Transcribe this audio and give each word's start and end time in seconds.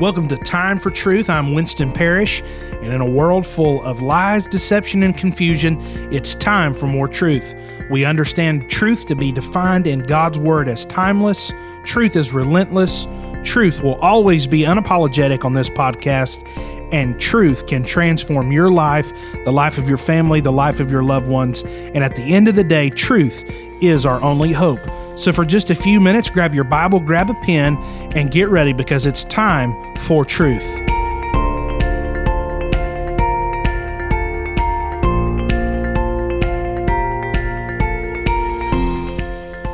Welcome 0.00 0.26
to 0.26 0.36
Time 0.36 0.80
for 0.80 0.90
Truth. 0.90 1.30
I'm 1.30 1.54
Winston 1.54 1.92
Parrish, 1.92 2.42
and 2.82 2.92
in 2.92 3.00
a 3.00 3.08
world 3.08 3.46
full 3.46 3.80
of 3.84 4.02
lies, 4.02 4.48
deception, 4.48 5.04
and 5.04 5.16
confusion, 5.16 5.80
it's 6.12 6.34
time 6.34 6.74
for 6.74 6.88
more 6.88 7.06
truth. 7.06 7.54
We 7.92 8.04
understand 8.04 8.68
truth 8.68 9.06
to 9.06 9.14
be 9.14 9.30
defined 9.30 9.86
in 9.86 10.00
God's 10.00 10.36
Word 10.36 10.68
as 10.68 10.84
timeless, 10.84 11.52
truth 11.84 12.16
is 12.16 12.32
relentless, 12.32 13.06
truth 13.44 13.84
will 13.84 13.94
always 14.00 14.48
be 14.48 14.62
unapologetic 14.62 15.44
on 15.44 15.52
this 15.52 15.70
podcast, 15.70 16.44
and 16.92 17.20
truth 17.20 17.68
can 17.68 17.84
transform 17.84 18.50
your 18.50 18.72
life, 18.72 19.12
the 19.44 19.52
life 19.52 19.78
of 19.78 19.88
your 19.88 19.98
family, 19.98 20.40
the 20.40 20.50
life 20.50 20.80
of 20.80 20.90
your 20.90 21.04
loved 21.04 21.28
ones. 21.28 21.62
And 21.62 22.02
at 22.02 22.16
the 22.16 22.34
end 22.34 22.48
of 22.48 22.56
the 22.56 22.64
day, 22.64 22.90
truth 22.90 23.44
is 23.80 24.04
our 24.04 24.20
only 24.22 24.50
hope. 24.50 24.80
So, 25.16 25.32
for 25.32 25.44
just 25.44 25.70
a 25.70 25.74
few 25.74 26.00
minutes, 26.00 26.28
grab 26.28 26.54
your 26.54 26.64
Bible, 26.64 26.98
grab 26.98 27.30
a 27.30 27.34
pen, 27.34 27.76
and 28.16 28.30
get 28.30 28.48
ready 28.48 28.72
because 28.72 29.06
it's 29.06 29.24
time 29.24 29.72
for 29.96 30.24
truth. 30.24 30.64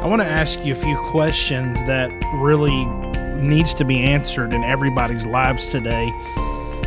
I 0.01 0.07
want 0.07 0.21
to 0.21 0.29
ask 0.29 0.63
you 0.65 0.73
a 0.73 0.77
few 0.77 0.97
questions 0.99 1.83
that 1.85 2.13
really 2.35 2.85
needs 3.37 3.73
to 3.75 3.85
be 3.85 4.03
answered 4.05 4.53
in 4.53 4.63
everybody's 4.63 5.25
lives 5.25 5.71
today. 5.71 6.13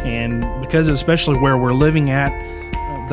And 0.03 0.41
because 0.61 0.89
especially 0.89 1.39
where 1.39 1.57
we're 1.57 1.73
living 1.73 2.11
at, 2.11 2.31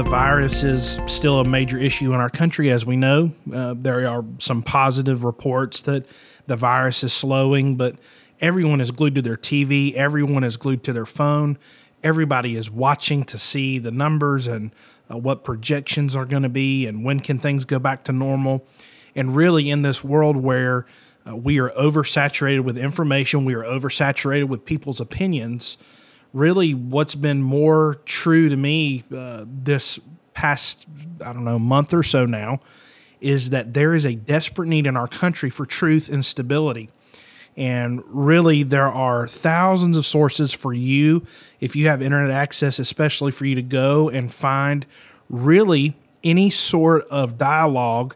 the 0.03 0.09
virus 0.09 0.63
is 0.63 0.99
still 1.05 1.41
a 1.41 1.45
major 1.45 1.77
issue 1.77 2.15
in 2.15 2.21
our 2.21 2.31
country, 2.31 2.71
as 2.71 2.87
we 2.87 2.97
know. 2.97 3.31
Uh, 3.53 3.75
there 3.77 4.09
are 4.09 4.25
some 4.39 4.63
positive 4.63 5.25
reports 5.25 5.83
that 5.83 6.07
the 6.47 6.57
virus 6.57 7.05
is 7.05 7.13
slowing, 7.13 7.77
but 7.77 7.97
everyone 8.41 8.81
is 8.81 8.91
glued 8.93 9.15
to 9.15 9.21
their 9.21 9.37
TV, 9.37 9.93
everyone 9.93 10.43
is 10.43 10.57
glued 10.57 10.83
to 10.85 10.95
their 10.95 11.05
phone, 11.05 11.59
everybody 12.03 12.57
is 12.57 12.71
watching 12.71 13.25
to 13.25 13.37
see 13.37 13.79
the 13.79 13.91
numbers 13.91 14.47
and 14.47 14.71
uh, 15.11 15.19
what 15.19 15.45
projections 15.45 16.17
are 16.17 16.25
going 16.25 16.45
to 16.45 16.49
be 16.49 16.87
and 16.87 17.05
when 17.05 17.21
can 17.21 17.39
things 17.39 17.67
go 17.67 17.79
back 17.79 18.03
to 18.05 18.11
normal. 18.11 18.67
And 19.15 19.37
really, 19.37 19.69
in 19.69 19.83
this 19.83 20.03
world 20.03 20.35
where 20.35 20.87
uh, 21.29 21.37
we 21.37 21.61
are 21.61 21.73
oversaturated 21.73 22.65
with 22.65 22.79
information, 22.79 23.45
we 23.45 23.53
are 23.53 23.65
oversaturated 23.65 24.49
with 24.49 24.65
people's 24.65 24.99
opinions 24.99 25.77
really 26.33 26.75
what's 26.75 27.15
been 27.15 27.43
more 27.43 28.01
true 28.05 28.49
to 28.49 28.57
me 28.57 29.05
uh, 29.15 29.45
this 29.47 29.99
past, 30.35 30.87
I 31.25 31.33
don't 31.33 31.45
know, 31.45 31.59
month 31.59 31.93
or 31.93 32.03
so 32.03 32.27
now 32.27 32.61
is 33.21 33.51
that 33.51 33.75
there 33.75 33.95
is 33.95 34.07
a 34.07 34.15
desperate 34.15 34.69
need 34.69 34.87
in 34.87 34.97
our 34.97 35.09
country 35.09 35.51
for 35.51 35.67
truth 35.67 36.09
and 36.09 36.25
stability. 36.25 36.89
And 37.57 38.03
really, 38.07 38.63
there 38.63 38.89
are 38.89 39.27
thousands 39.27 39.97
of 39.97 40.07
sources 40.07 40.53
for 40.53 40.73
you, 40.73 41.27
if 41.59 41.77
you 41.77 41.89
have 41.89 42.01
internet 42.01 42.31
access, 42.31 42.79
especially 42.79 43.33
for 43.33 43.45
you 43.45 43.55
to 43.57 43.63
go 43.63 44.09
and 44.09 44.33
find 44.33 44.87
really 45.29 45.97
any 46.25 46.49
sort 46.49 47.07
of 47.09 47.37
dialogue 47.37 48.15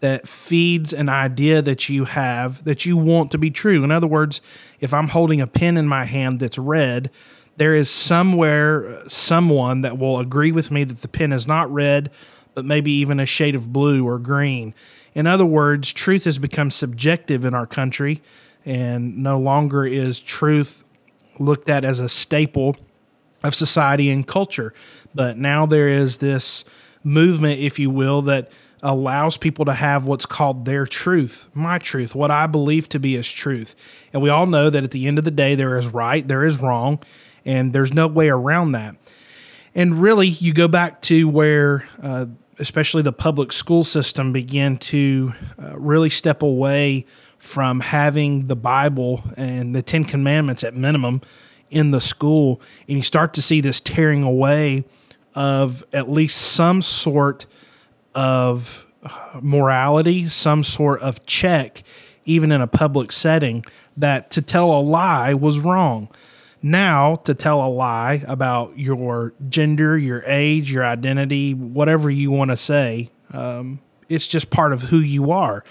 that 0.00 0.28
feeds 0.28 0.92
an 0.92 1.08
idea 1.08 1.60
that 1.62 1.88
you 1.88 2.04
have 2.04 2.62
that 2.64 2.86
you 2.86 2.96
want 2.96 3.32
to 3.32 3.38
be 3.38 3.50
true. 3.50 3.82
In 3.82 3.90
other 3.90 4.06
words, 4.06 4.40
if 4.80 4.94
I'm 4.94 5.08
holding 5.08 5.40
a 5.40 5.46
pen 5.46 5.76
in 5.76 5.88
my 5.88 6.04
hand 6.04 6.38
that's 6.38 6.58
red, 6.58 7.10
there 7.56 7.74
is 7.74 7.90
somewhere 7.90 8.86
uh, 8.86 9.08
someone 9.08 9.80
that 9.82 9.98
will 9.98 10.18
agree 10.18 10.52
with 10.52 10.70
me 10.70 10.84
that 10.84 10.98
the 10.98 11.08
pen 11.08 11.32
is 11.32 11.46
not 11.46 11.72
red, 11.72 12.10
but 12.54 12.64
maybe 12.64 12.92
even 12.92 13.20
a 13.20 13.26
shade 13.26 13.54
of 13.54 13.72
blue 13.72 14.06
or 14.06 14.18
green. 14.18 14.74
In 15.14 15.26
other 15.26 15.46
words, 15.46 15.92
truth 15.92 16.24
has 16.24 16.38
become 16.38 16.70
subjective 16.70 17.44
in 17.44 17.54
our 17.54 17.66
country, 17.66 18.22
and 18.64 19.18
no 19.18 19.38
longer 19.38 19.84
is 19.84 20.20
truth 20.20 20.84
looked 21.38 21.70
at 21.70 21.84
as 21.84 22.00
a 22.00 22.08
staple 22.08 22.76
of 23.42 23.54
society 23.54 24.10
and 24.10 24.26
culture. 24.26 24.74
But 25.14 25.38
now 25.38 25.66
there 25.66 25.88
is 25.88 26.18
this 26.18 26.64
movement, 27.02 27.60
if 27.60 27.78
you 27.78 27.90
will, 27.90 28.22
that 28.22 28.50
allows 28.82 29.36
people 29.36 29.64
to 29.64 29.72
have 29.72 30.04
what's 30.04 30.26
called 30.26 30.64
their 30.64 30.86
truth, 30.86 31.48
my 31.54 31.78
truth, 31.78 32.14
what 32.14 32.30
I 32.30 32.46
believe 32.46 32.88
to 32.90 32.98
be 32.98 33.16
as 33.16 33.26
truth. 33.26 33.74
And 34.12 34.20
we 34.20 34.28
all 34.28 34.46
know 34.46 34.68
that 34.68 34.84
at 34.84 34.90
the 34.90 35.06
end 35.06 35.18
of 35.18 35.24
the 35.24 35.30
day, 35.30 35.54
there 35.54 35.78
is 35.78 35.88
right, 35.88 36.26
there 36.26 36.44
is 36.44 36.60
wrong, 36.60 37.00
and 37.46 37.72
there's 37.72 37.94
no 37.94 38.06
way 38.06 38.28
around 38.28 38.72
that. 38.72 38.96
And 39.74 40.02
really, 40.02 40.28
you 40.28 40.52
go 40.52 40.68
back 40.68 41.00
to 41.02 41.28
where, 41.28 41.88
uh, 42.02 42.26
especially 42.58 43.02
the 43.02 43.12
public 43.12 43.52
school 43.52 43.84
system, 43.84 44.32
began 44.32 44.76
to 44.78 45.32
uh, 45.62 45.78
really 45.78 46.10
step 46.10 46.42
away 46.42 47.06
from 47.38 47.80
having 47.80 48.48
the 48.48 48.56
Bible 48.56 49.22
and 49.36 49.74
the 49.74 49.82
Ten 49.82 50.04
Commandments 50.04 50.64
at 50.64 50.74
minimum 50.74 51.22
in 51.70 51.90
the 51.90 52.00
school, 52.00 52.60
and 52.88 52.96
you 52.96 53.02
start 53.02 53.34
to 53.34 53.42
see 53.42 53.60
this 53.60 53.80
tearing 53.80 54.22
away 54.22 54.84
of 55.34 55.84
at 55.92 56.08
least 56.08 56.40
some 56.40 56.80
sort 56.80 57.46
of 58.14 58.86
morality, 59.40 60.28
some 60.28 60.64
sort 60.64 61.00
of 61.00 61.24
check, 61.26 61.82
even 62.24 62.50
in 62.50 62.60
a 62.60 62.66
public 62.66 63.12
setting, 63.12 63.64
that 63.96 64.30
to 64.30 64.42
tell 64.42 64.72
a 64.72 64.80
lie 64.80 65.34
was 65.34 65.58
wrong. 65.58 66.08
Now, 66.66 67.14
to 67.14 67.32
tell 67.32 67.62
a 67.62 67.70
lie 67.70 68.24
about 68.26 68.76
your 68.76 69.34
gender, 69.48 69.96
your 69.96 70.24
age, 70.26 70.72
your 70.72 70.84
identity, 70.84 71.54
whatever 71.54 72.10
you 72.10 72.32
want 72.32 72.50
to 72.50 72.56
say, 72.56 73.10
um, 73.32 73.78
it's 74.08 74.26
just 74.26 74.50
part 74.50 74.72
of 74.72 74.82
who 74.82 74.98
you 74.98 75.30
are. 75.30 75.62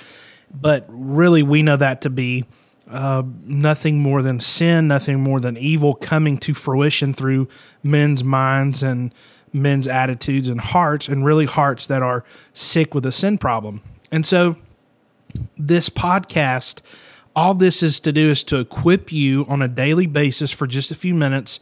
But 0.54 0.86
really, 0.88 1.44
we 1.44 1.64
know 1.64 1.76
that 1.76 2.00
to 2.04 2.10
be 2.10 2.46
uh, 2.90 3.24
nothing 3.44 4.00
more 4.00 4.22
than 4.22 4.40
sin, 4.40 4.88
nothing 4.88 5.20
more 5.20 5.42
than 5.42 5.58
evil 5.58 5.96
coming 5.96 6.38
to 6.38 6.54
fruition 6.54 7.14
through 7.14 7.50
men's 7.84 8.24
minds 8.24 8.82
and 8.82 9.14
men's 9.52 9.88
attitudes 9.88 10.48
and 10.48 10.62
hearts, 10.62 11.10
and 11.10 11.26
really 11.26 11.46
hearts 11.46 11.86
that 11.88 12.04
are 12.04 12.24
sick 12.54 12.96
with 12.96 13.06
a 13.06 13.12
sin 13.12 13.38
problem. 13.38 13.82
And 14.14 14.26
so, 14.26 14.56
this 15.58 15.90
podcast 15.90 16.82
all 17.36 17.54
this 17.54 17.84
is 17.84 18.00
to 18.02 18.12
do 18.12 18.30
is 18.30 18.44
to 18.44 18.60
equip 18.60 19.12
you 19.12 19.46
on 19.48 19.62
a 19.62 19.68
daily 19.68 20.08
basis 20.08 20.52
for 20.52 20.68
just 20.68 20.92
a 20.92 20.96
few 20.96 21.14
minutes 21.14 21.60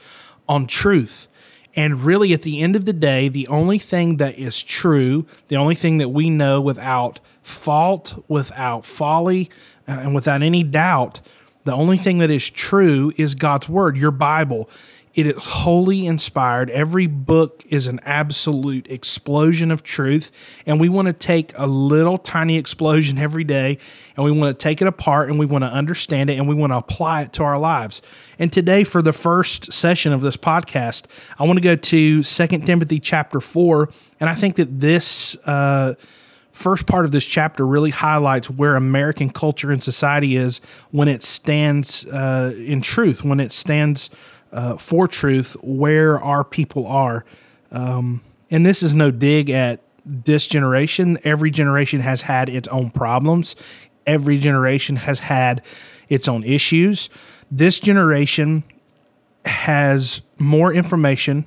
on 0.48 0.68
truth. 0.68 1.28
And 1.76 2.04
really, 2.04 2.34
at 2.34 2.44
the 2.44 2.62
end 2.62 2.76
of 2.76 2.86
the 2.86 2.94
day, 2.94 3.30
the 3.30 3.48
only 3.48 3.80
thing 3.80 4.18
that 4.18 4.38
is 4.38 4.62
true, 4.62 5.26
the 5.48 5.56
only 5.56 5.74
thing 5.74 5.98
that 5.98 6.10
we 6.10 6.30
know 6.30 6.62
without 6.62 7.20
fault, 7.42 8.24
without 8.28 8.86
folly, 8.86 9.50
uh, 9.88 9.94
and 9.94 10.14
without 10.14 10.44
any 10.44 10.62
doubt, 10.64 11.20
the 11.64 11.74
only 11.74 11.98
thing 11.98 12.20
that 12.20 12.30
is 12.30 12.50
true 12.50 13.12
is 13.18 13.34
God's 13.34 13.68
Word, 13.68 13.98
your 13.98 14.12
Bible. 14.12 14.70
It 15.14 15.28
is 15.28 15.36
wholly 15.38 16.08
inspired. 16.08 16.72
Every 16.72 17.06
book 17.06 17.64
is 17.70 17.86
an 17.86 18.00
absolute 18.04 18.90
explosion 18.90 19.70
of 19.70 19.84
truth. 19.84 20.32
And 20.66 20.80
we 20.80 20.90
want 20.90 21.06
to 21.06 21.14
take 21.14 21.52
a 21.56 21.68
little 21.68 22.18
tiny 22.18 22.58
explosion 22.58 23.20
every 23.20 23.44
day 23.44 23.78
and 24.18 24.26
we 24.26 24.32
want 24.32 24.58
to 24.58 24.64
take 24.64 24.82
it 24.82 24.88
apart 24.88 25.30
and 25.30 25.38
we 25.38 25.46
want 25.46 25.64
to 25.64 25.68
understand 25.68 26.32
it 26.32 26.38
and 26.38 26.48
we 26.48 26.56
want 26.56 26.72
to 26.72 26.78
apply 26.78 27.24
it 27.24 27.34
to 27.34 27.44
our 27.44 27.60
lives. 27.60 28.02
And 28.40 28.52
today, 28.52 28.84
for 28.84 29.04
the 29.04 29.14
first 29.14 29.72
session 29.72 30.14
of 30.14 30.22
this 30.22 30.38
podcast, 30.38 31.06
I 31.38 31.44
want 31.44 31.58
to 31.58 31.64
go 31.64 31.76
to 31.76 32.24
Second 32.24 32.66
Timothy 32.66 33.00
chapter 33.00 33.40
4. 33.40 33.90
And 34.20 34.30
I 34.30 34.36
think 34.36 34.56
that 34.56 34.80
this. 34.80 35.36
Uh, 35.46 35.96
first 36.52 36.86
part 36.86 37.04
of 37.04 37.12
this 37.12 37.26
chapter 37.26 37.66
really 37.66 37.90
highlights 37.90 38.48
where 38.48 38.76
American 38.76 39.28
culture 39.28 39.72
and 39.72 39.82
society 39.82 40.38
is 40.38 40.62
when 40.92 41.08
it 41.08 41.24
stands 41.24 42.06
uh, 42.06 42.54
in 42.56 42.80
truth, 42.80 43.24
when 43.24 43.40
it 43.40 43.52
stands 43.52 44.12
uh, 44.54 44.78
for 44.78 45.08
truth 45.08 45.58
where 45.62 46.22
our 46.22 46.44
people 46.44 46.88
are. 46.88 47.26
Um, 47.72 48.22
and 48.50 48.66
this 48.66 48.84
is 48.84 48.94
no 48.94 49.12
dig 49.12 49.50
at 49.50 49.82
this 50.06 50.48
generation. 50.48 51.18
Every 51.24 51.52
generation 51.52 52.02
has 52.02 52.22
had 52.22 52.48
its 52.48 52.68
own 52.70 52.92
problems, 52.92 53.56
every 54.06 54.38
generation 54.38 54.98
has 54.98 55.20
had 55.20 55.62
its 56.08 56.28
own 56.28 56.44
issues. 56.44 57.10
This 57.50 57.80
generation 57.80 58.64
has 59.46 60.22
more 60.38 60.74
information 60.74 61.46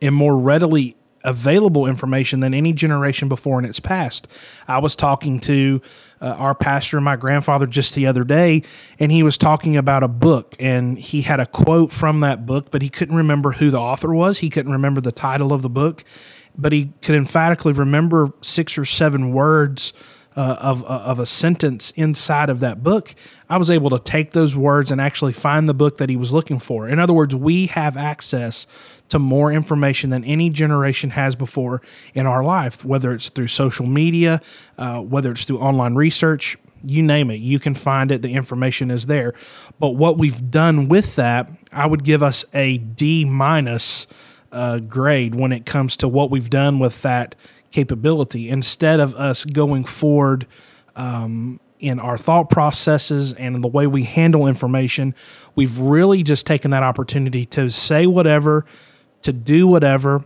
and 0.00 0.14
more 0.14 0.36
readily 0.36 0.96
available 1.24 1.86
information 1.86 2.40
than 2.40 2.54
any 2.54 2.72
generation 2.72 3.28
before 3.28 3.58
in 3.58 3.64
its 3.64 3.80
past. 3.80 4.28
I 4.66 4.78
was 4.78 4.96
talking 4.96 5.40
to 5.40 5.80
uh, 6.20 6.26
our 6.26 6.54
pastor 6.54 6.96
and 6.96 7.04
my 7.04 7.16
grandfather 7.16 7.66
just 7.66 7.94
the 7.94 8.06
other 8.06 8.24
day, 8.24 8.62
and 8.98 9.10
he 9.10 9.22
was 9.22 9.36
talking 9.36 9.76
about 9.76 10.02
a 10.02 10.08
book, 10.08 10.54
and 10.58 10.98
he 10.98 11.22
had 11.22 11.40
a 11.40 11.46
quote 11.46 11.92
from 11.92 12.20
that 12.20 12.46
book, 12.46 12.70
but 12.70 12.82
he 12.82 12.88
couldn't 12.88 13.16
remember 13.16 13.52
who 13.52 13.70
the 13.70 13.80
author 13.80 14.12
was. 14.12 14.38
He 14.38 14.50
couldn't 14.50 14.72
remember 14.72 15.00
the 15.00 15.12
title 15.12 15.52
of 15.52 15.62
the 15.62 15.70
book, 15.70 16.04
but 16.56 16.72
he 16.72 16.92
could 17.02 17.14
emphatically 17.14 17.72
remember 17.72 18.32
six 18.40 18.76
or 18.78 18.84
seven 18.84 19.32
words 19.32 19.92
uh, 20.36 20.56
of, 20.60 20.82
uh, 20.84 20.86
of 20.86 21.18
a 21.18 21.26
sentence 21.26 21.92
inside 21.96 22.48
of 22.48 22.60
that 22.60 22.82
book, 22.82 23.14
I 23.50 23.58
was 23.58 23.70
able 23.70 23.90
to 23.90 23.98
take 23.98 24.32
those 24.32 24.56
words 24.56 24.90
and 24.90 25.00
actually 25.00 25.32
find 25.32 25.68
the 25.68 25.74
book 25.74 25.98
that 25.98 26.08
he 26.08 26.16
was 26.16 26.32
looking 26.32 26.58
for. 26.58 26.88
In 26.88 26.98
other 26.98 27.12
words, 27.12 27.34
we 27.34 27.66
have 27.66 27.96
access 27.96 28.66
to 29.10 29.18
more 29.18 29.52
information 29.52 30.08
than 30.08 30.24
any 30.24 30.48
generation 30.48 31.10
has 31.10 31.36
before 31.36 31.82
in 32.14 32.26
our 32.26 32.42
life, 32.42 32.82
whether 32.82 33.12
it's 33.12 33.28
through 33.28 33.48
social 33.48 33.86
media, 33.86 34.40
uh, 34.78 35.00
whether 35.00 35.32
it's 35.32 35.44
through 35.44 35.58
online 35.58 35.94
research. 35.94 36.56
you 36.84 37.02
name 37.02 37.30
it, 37.30 37.36
you 37.36 37.58
can 37.58 37.74
find 37.74 38.10
it. 38.10 38.22
The 38.22 38.32
information 38.32 38.90
is 38.90 39.06
there. 39.06 39.34
But 39.78 39.90
what 39.90 40.18
we've 40.18 40.50
done 40.50 40.88
with 40.88 41.16
that, 41.16 41.50
I 41.72 41.86
would 41.86 42.04
give 42.04 42.22
us 42.22 42.44
a 42.54 42.78
D 42.78 43.24
minus 43.24 44.06
uh, 44.50 44.78
grade 44.78 45.34
when 45.34 45.52
it 45.52 45.64
comes 45.64 45.96
to 45.98 46.08
what 46.08 46.30
we've 46.30 46.50
done 46.50 46.78
with 46.78 47.02
that 47.02 47.34
capability. 47.72 48.48
Instead 48.48 49.00
of 49.00 49.14
us 49.14 49.44
going 49.44 49.84
forward 49.84 50.46
um, 50.94 51.58
in 51.80 51.98
our 51.98 52.16
thought 52.16 52.48
processes 52.48 53.32
and 53.32 53.56
in 53.56 53.60
the 53.62 53.68
way 53.68 53.86
we 53.86 54.04
handle 54.04 54.46
information, 54.46 55.14
we've 55.54 55.78
really 55.78 56.22
just 56.22 56.46
taken 56.46 56.70
that 56.70 56.82
opportunity 56.82 57.44
to 57.46 57.68
say 57.68 58.06
whatever, 58.06 58.64
to 59.22 59.32
do 59.32 59.66
whatever, 59.66 60.24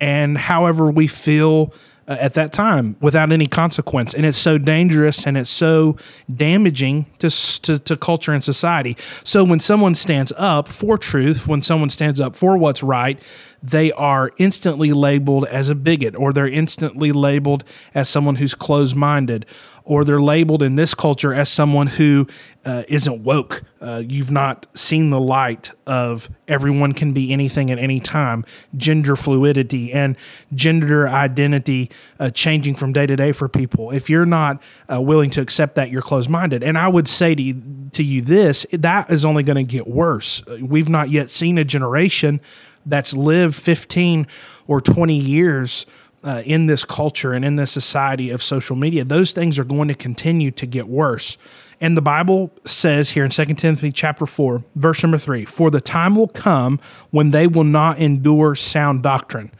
and 0.00 0.36
however 0.36 0.90
we 0.90 1.06
feel 1.06 1.72
uh, 2.08 2.16
at 2.20 2.34
that 2.34 2.52
time 2.52 2.96
without 3.00 3.30
any 3.30 3.46
consequence. 3.46 4.14
And 4.14 4.24
it's 4.24 4.38
so 4.38 4.56
dangerous 4.56 5.26
and 5.26 5.36
it's 5.36 5.50
so 5.50 5.96
damaging 6.34 7.06
to, 7.18 7.28
to, 7.28 7.78
to, 7.78 7.96
culture 7.98 8.32
and 8.32 8.42
society. 8.42 8.96
So 9.24 9.44
when 9.44 9.60
someone 9.60 9.94
stands 9.94 10.32
up 10.38 10.68
for 10.68 10.96
truth, 10.96 11.46
when 11.46 11.60
someone 11.60 11.90
stands 11.90 12.18
up 12.18 12.34
for 12.34 12.56
what's 12.56 12.82
right, 12.82 13.20
they 13.62 13.92
are 13.92 14.32
instantly 14.38 14.92
labeled 14.92 15.46
as 15.46 15.68
a 15.68 15.74
bigot 15.74 16.16
or 16.16 16.32
they're 16.32 16.46
instantly 16.46 17.12
labeled 17.12 17.64
as 17.94 18.08
someone 18.08 18.36
who's 18.36 18.54
closed 18.54 18.94
minded 18.94 19.46
or 19.88 20.04
they're 20.04 20.20
labeled 20.20 20.62
in 20.62 20.74
this 20.74 20.94
culture 20.94 21.32
as 21.32 21.48
someone 21.48 21.86
who 21.86 22.26
uh, 22.66 22.82
not 23.06 23.20
woke. 23.20 23.62
Uh, 23.80 24.02
you've 24.06 24.30
not 24.30 24.66
seen 24.74 25.08
the 25.08 25.18
light 25.18 25.70
of 25.86 26.28
everyone 26.46 26.92
can 26.92 27.14
be 27.14 27.32
anything 27.32 27.70
at 27.70 27.78
any 27.78 27.98
time, 27.98 28.44
gender 28.76 29.16
fluidity 29.16 29.90
and 29.90 30.14
gender 30.54 31.08
identity 31.08 31.90
uh, 32.20 32.28
changing 32.28 32.74
from 32.74 32.92
day 32.92 33.06
to 33.06 33.16
day 33.16 33.32
for 33.32 33.48
people. 33.48 33.90
If 33.90 34.10
you're 34.10 34.26
not 34.26 34.62
uh, 34.92 35.00
willing 35.00 35.30
to 35.30 35.40
accept 35.40 35.74
that, 35.76 35.90
you're 35.90 36.02
closed 36.02 36.28
minded. 36.28 36.62
And 36.62 36.76
I 36.76 36.88
would 36.88 37.08
say 37.08 37.34
to 37.34 37.54
to 37.92 38.04
you 38.04 38.20
this 38.20 38.66
that 38.72 39.10
is 39.10 39.24
only 39.24 39.42
going 39.42 39.56
to 39.56 39.64
get 39.64 39.86
worse. 39.86 40.44
We've 40.60 40.90
not 40.90 41.10
yet 41.10 41.30
seen 41.30 41.56
a 41.56 41.64
generation 41.64 42.42
that's 42.88 43.14
lived 43.14 43.54
15 43.54 44.26
or 44.66 44.80
20 44.80 45.14
years 45.14 45.86
uh, 46.24 46.42
in 46.44 46.66
this 46.66 46.84
culture 46.84 47.32
and 47.32 47.44
in 47.44 47.56
this 47.56 47.70
society 47.70 48.30
of 48.30 48.42
social 48.42 48.76
media, 48.76 49.04
those 49.04 49.32
things 49.32 49.58
are 49.58 49.64
going 49.64 49.88
to 49.88 49.94
continue 49.94 50.50
to 50.50 50.66
get 50.66 50.88
worse. 50.88 51.38
And 51.80 51.96
the 51.96 52.02
Bible 52.02 52.50
says 52.64 53.10
here 53.10 53.24
in 53.24 53.30
2 53.30 53.44
Timothy 53.54 53.92
chapter 53.92 54.26
4, 54.26 54.64
verse 54.74 55.02
number 55.02 55.18
3, 55.18 55.44
for 55.44 55.70
the 55.70 55.80
time 55.80 56.16
will 56.16 56.28
come 56.28 56.80
when 57.10 57.30
they 57.30 57.46
will 57.46 57.64
not 57.64 57.98
endure 57.98 58.54
sound 58.54 59.02
doctrine. 59.02 59.52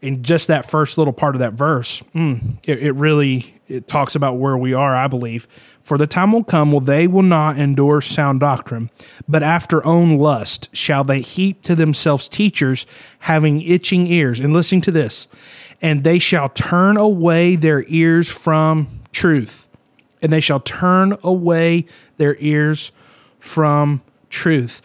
In 0.00 0.22
just 0.22 0.48
that 0.48 0.68
first 0.70 0.98
little 0.98 1.12
part 1.12 1.34
of 1.34 1.40
that 1.40 1.54
verse, 1.54 2.02
mm, 2.14 2.58
it, 2.62 2.82
it 2.82 2.92
really 2.92 3.54
it 3.68 3.88
talks 3.88 4.14
about 4.14 4.36
where 4.36 4.56
we 4.56 4.74
are, 4.74 4.94
I 4.94 5.08
believe. 5.08 5.46
For 5.84 5.98
the 5.98 6.06
time 6.06 6.32
will 6.32 6.44
come 6.44 6.72
when 6.72 6.86
they 6.86 7.06
will 7.06 7.22
not 7.22 7.58
endure 7.58 8.00
sound 8.00 8.40
doctrine, 8.40 8.90
but 9.28 9.42
after 9.42 9.84
own 9.84 10.16
lust 10.16 10.74
shall 10.74 11.04
they 11.04 11.20
heap 11.20 11.62
to 11.64 11.76
themselves 11.76 12.26
teachers 12.26 12.86
having 13.20 13.60
itching 13.60 14.06
ears. 14.06 14.40
And 14.40 14.54
listening 14.54 14.80
to 14.82 14.90
this, 14.90 15.28
and 15.82 16.02
they 16.02 16.18
shall 16.18 16.48
turn 16.48 16.96
away 16.96 17.54
their 17.54 17.84
ears 17.88 18.30
from 18.30 19.02
truth. 19.12 19.68
And 20.22 20.32
they 20.32 20.40
shall 20.40 20.60
turn 20.60 21.18
away 21.22 21.84
their 22.16 22.36
ears 22.38 22.90
from 23.38 24.00
truth. 24.30 24.80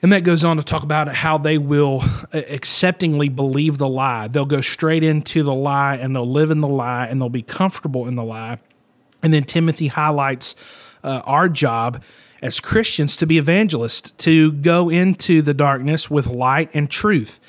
And 0.00 0.10
that 0.12 0.24
goes 0.24 0.42
on 0.42 0.56
to 0.56 0.62
talk 0.62 0.82
about 0.82 1.14
how 1.14 1.36
they 1.36 1.58
will 1.58 2.02
uh, 2.32 2.38
acceptingly 2.48 3.28
believe 3.28 3.76
the 3.76 3.88
lie. 3.88 4.28
They'll 4.28 4.46
go 4.46 4.62
straight 4.62 5.02
into 5.02 5.42
the 5.42 5.54
lie 5.54 5.96
and 5.96 6.16
they'll 6.16 6.30
live 6.30 6.50
in 6.50 6.60
the 6.62 6.68
lie 6.68 7.06
and 7.06 7.20
they'll 7.20 7.28
be 7.28 7.42
comfortable 7.42 8.06
in 8.06 8.14
the 8.14 8.24
lie. 8.24 8.58
And 9.24 9.32
then 9.32 9.44
Timothy 9.44 9.88
highlights 9.88 10.54
uh, 11.02 11.22
our 11.24 11.48
job 11.48 12.02
as 12.42 12.60
Christians 12.60 13.16
to 13.16 13.26
be 13.26 13.38
evangelists, 13.38 14.12
to 14.12 14.52
go 14.52 14.90
into 14.90 15.40
the 15.40 15.54
darkness 15.54 16.10
with 16.10 16.26
light 16.26 16.68
and 16.74 16.90
truth. 16.90 17.40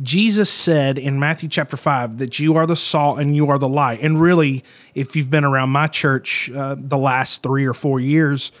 Jesus 0.00 0.48
said 0.48 0.98
in 0.98 1.18
Matthew 1.18 1.48
chapter 1.48 1.76
5 1.76 2.18
that 2.18 2.38
you 2.38 2.56
are 2.56 2.64
the 2.64 2.76
salt 2.76 3.18
and 3.18 3.34
you 3.34 3.50
are 3.50 3.58
the 3.58 3.68
light. 3.68 4.00
And 4.02 4.20
really, 4.20 4.62
if 4.94 5.16
you've 5.16 5.30
been 5.30 5.44
around 5.44 5.70
my 5.70 5.88
church 5.88 6.48
uh, 6.50 6.76
the 6.78 6.98
last 6.98 7.42
three 7.42 7.66
or 7.66 7.74
four 7.74 7.98
years, 7.98 8.52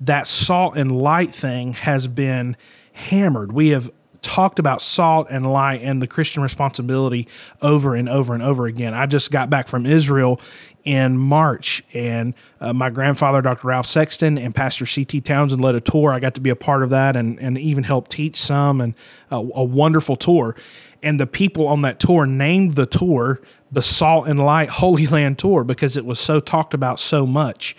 that 0.00 0.26
salt 0.26 0.76
and 0.76 0.94
light 0.94 1.34
thing 1.34 1.72
has 1.72 2.08
been 2.08 2.58
hammered. 2.92 3.52
We 3.52 3.68
have 3.68 3.90
talked 4.22 4.58
about 4.58 4.80
salt 4.80 5.26
and 5.30 5.50
light 5.50 5.82
and 5.82 6.00
the 6.00 6.06
Christian 6.06 6.42
responsibility 6.42 7.28
over 7.60 7.94
and 7.94 8.08
over 8.08 8.34
and 8.34 8.42
over 8.42 8.66
again. 8.66 8.94
I 8.94 9.06
just 9.06 9.30
got 9.30 9.50
back 9.50 9.68
from 9.68 9.84
Israel 9.84 10.40
in 10.84 11.16
March, 11.16 11.82
and 11.92 12.34
uh, 12.60 12.72
my 12.72 12.90
grandfather, 12.90 13.40
Dr. 13.40 13.68
Ralph 13.68 13.86
Sexton, 13.86 14.38
and 14.38 14.54
Pastor 14.54 14.86
C.T. 14.86 15.20
Townsend 15.20 15.60
led 15.60 15.74
a 15.74 15.80
tour. 15.80 16.12
I 16.12 16.18
got 16.18 16.34
to 16.34 16.40
be 16.40 16.50
a 16.50 16.56
part 16.56 16.82
of 16.82 16.90
that 16.90 17.16
and, 17.16 17.38
and 17.38 17.56
even 17.58 17.84
help 17.84 18.08
teach 18.08 18.40
some, 18.40 18.80
and 18.80 18.94
uh, 19.30 19.36
a 19.36 19.64
wonderful 19.64 20.16
tour. 20.16 20.56
And 21.02 21.18
the 21.18 21.26
people 21.26 21.66
on 21.68 21.82
that 21.82 21.98
tour 21.98 22.26
named 22.26 22.74
the 22.74 22.86
tour 22.86 23.40
the 23.72 23.82
Salt 23.82 24.28
and 24.28 24.38
Light 24.38 24.68
Holy 24.82 25.06
Land 25.06 25.38
Tour 25.38 25.64
because 25.64 25.96
it 25.96 26.04
was 26.04 26.20
so 26.20 26.38
talked 26.38 26.74
about 26.74 27.00
so 27.00 27.26
much. 27.26 27.74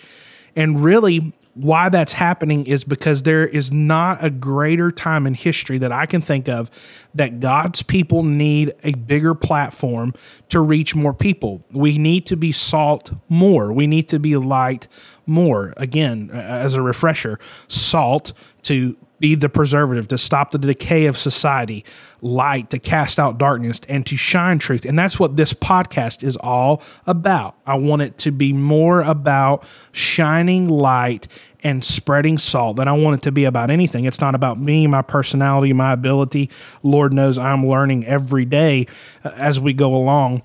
And 0.56 0.82
really, 0.82 1.32
why 1.54 1.88
that's 1.88 2.12
happening 2.12 2.66
is 2.66 2.84
because 2.84 3.22
there 3.22 3.46
is 3.46 3.72
not 3.72 4.22
a 4.22 4.28
greater 4.28 4.90
time 4.90 5.26
in 5.26 5.34
history 5.34 5.78
that 5.78 5.92
I 5.92 6.06
can 6.06 6.20
think 6.20 6.48
of 6.48 6.70
that 7.14 7.40
God's 7.40 7.82
people 7.82 8.24
need 8.24 8.74
a 8.82 8.92
bigger 8.94 9.34
platform 9.34 10.14
to 10.48 10.60
reach 10.60 10.94
more 10.94 11.14
people. 11.14 11.64
We 11.70 11.96
need 11.96 12.26
to 12.26 12.36
be 12.36 12.50
salt 12.50 13.12
more. 13.28 13.72
We 13.72 13.86
need 13.86 14.08
to 14.08 14.18
be 14.18 14.36
light 14.36 14.88
more. 15.26 15.74
Again, 15.76 16.30
as 16.30 16.74
a 16.74 16.82
refresher, 16.82 17.38
salt 17.68 18.32
to 18.62 18.96
be 19.20 19.34
the 19.34 19.48
preservative, 19.48 20.08
to 20.08 20.18
stop 20.18 20.50
the 20.50 20.58
decay 20.58 21.06
of 21.06 21.16
society, 21.16 21.84
light 22.20 22.70
to 22.70 22.78
cast 22.78 23.18
out 23.18 23.38
darkness, 23.38 23.80
and 23.88 24.04
to 24.06 24.16
shine 24.16 24.58
truth. 24.58 24.84
And 24.84 24.98
that's 24.98 25.18
what 25.18 25.36
this 25.36 25.52
podcast 25.52 26.22
is 26.22 26.36
all 26.36 26.82
about. 27.06 27.56
I 27.66 27.76
want 27.76 28.02
it 28.02 28.18
to 28.18 28.32
be 28.32 28.52
more 28.52 29.00
about 29.00 29.64
shining 29.92 30.68
light 30.68 31.28
and 31.62 31.82
spreading 31.82 32.36
salt 32.36 32.76
than 32.76 32.88
I 32.88 32.92
want 32.92 33.20
it 33.20 33.22
to 33.24 33.32
be 33.32 33.44
about 33.44 33.70
anything. 33.70 34.04
It's 34.04 34.20
not 34.20 34.34
about 34.34 34.60
me, 34.60 34.86
my 34.86 35.00
personality, 35.00 35.72
my 35.72 35.92
ability. 35.92 36.50
Lord 36.82 37.14
knows 37.14 37.38
I'm 37.38 37.66
learning 37.66 38.04
every 38.06 38.44
day 38.44 38.86
uh, 39.24 39.30
as 39.30 39.58
we 39.58 39.72
go 39.72 39.94
along. 39.94 40.42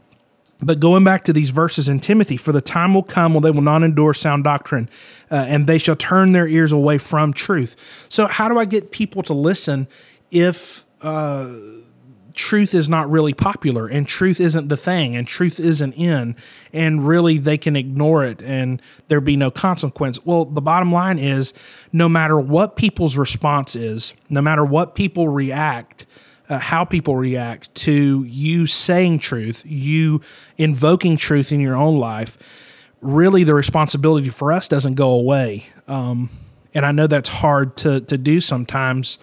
But 0.62 0.80
going 0.80 1.04
back 1.04 1.24
to 1.26 1.34
these 1.34 1.52
verses 1.52 1.88
in 1.88 2.00
Timothy, 2.00 2.36
for 2.36 2.52
the 2.52 2.62
time 2.62 2.94
will 2.94 3.04
come 3.04 3.34
when 3.34 3.44
they 3.44 3.52
will 3.52 3.62
not 3.62 3.82
endure 3.82 4.14
sound 4.14 4.44
doctrine, 4.44 4.90
uh, 5.32 5.46
and 5.48 5.68
they 5.68 5.78
shall 5.78 5.96
turn 5.96 6.34
their 6.34 6.48
ears 6.48 6.72
away 6.72 6.98
from 6.98 7.32
truth. 7.32 7.76
So, 8.10 8.28
how 8.28 8.50
do 8.50 8.60
I 8.60 8.66
get 8.66 8.92
people 8.92 9.24
to 9.24 9.34
listen 9.34 9.88
if 10.32 10.86
uh, 11.02 11.50
truth 12.34 12.74
is 12.74 12.88
not 12.88 13.10
really 13.10 13.34
popular 13.34 13.88
and 13.88 14.08
truth 14.08 14.40
isn't 14.40 14.70
the 14.70 14.78
thing 14.78 15.16
and 15.16 15.28
truth 15.28 15.62
isn't 15.62 15.94
in, 15.94 16.36
and 16.74 17.08
really 17.08 17.38
they 17.38 17.58
can 17.58 17.78
ignore 17.78 18.26
it 18.26 18.42
and 18.42 18.82
there 19.08 19.22
be 19.22 19.38
no 19.38 19.50
consequence? 19.50 20.26
Well, 20.26 20.44
the 20.44 20.62
bottom 20.62 20.92
line 20.92 21.20
is 21.20 21.54
no 21.94 22.10
matter 22.10 22.38
what 22.38 22.76
people's 22.76 23.16
response 23.18 23.78
is, 23.78 24.12
no 24.30 24.42
matter 24.42 24.66
what 24.66 24.94
people 24.94 25.30
react, 25.30 26.06
uh, 26.50 26.58
how 26.60 26.84
people 26.84 27.16
react 27.16 27.74
to 27.76 28.24
you 28.24 28.66
saying 28.66 29.20
truth, 29.20 29.64
you 29.66 30.22
invoking 30.58 31.16
truth 31.16 31.52
in 31.52 31.60
your 31.60 31.76
own 31.76 31.98
life, 32.00 32.38
really 33.02 33.44
the 33.44 33.54
responsibility 33.54 34.30
for 34.30 34.52
us 34.52 34.68
doesn't 34.68 34.96
go 34.96 35.12
away. 35.12 35.68
Um, 35.88 36.30
and 36.74 36.86
I 36.86 36.92
know 36.92 37.08
that's 37.08 37.30
hard 37.30 37.78
to 37.78 38.02
to 38.02 38.18
do 38.18 38.42
sometimes. 38.42 39.18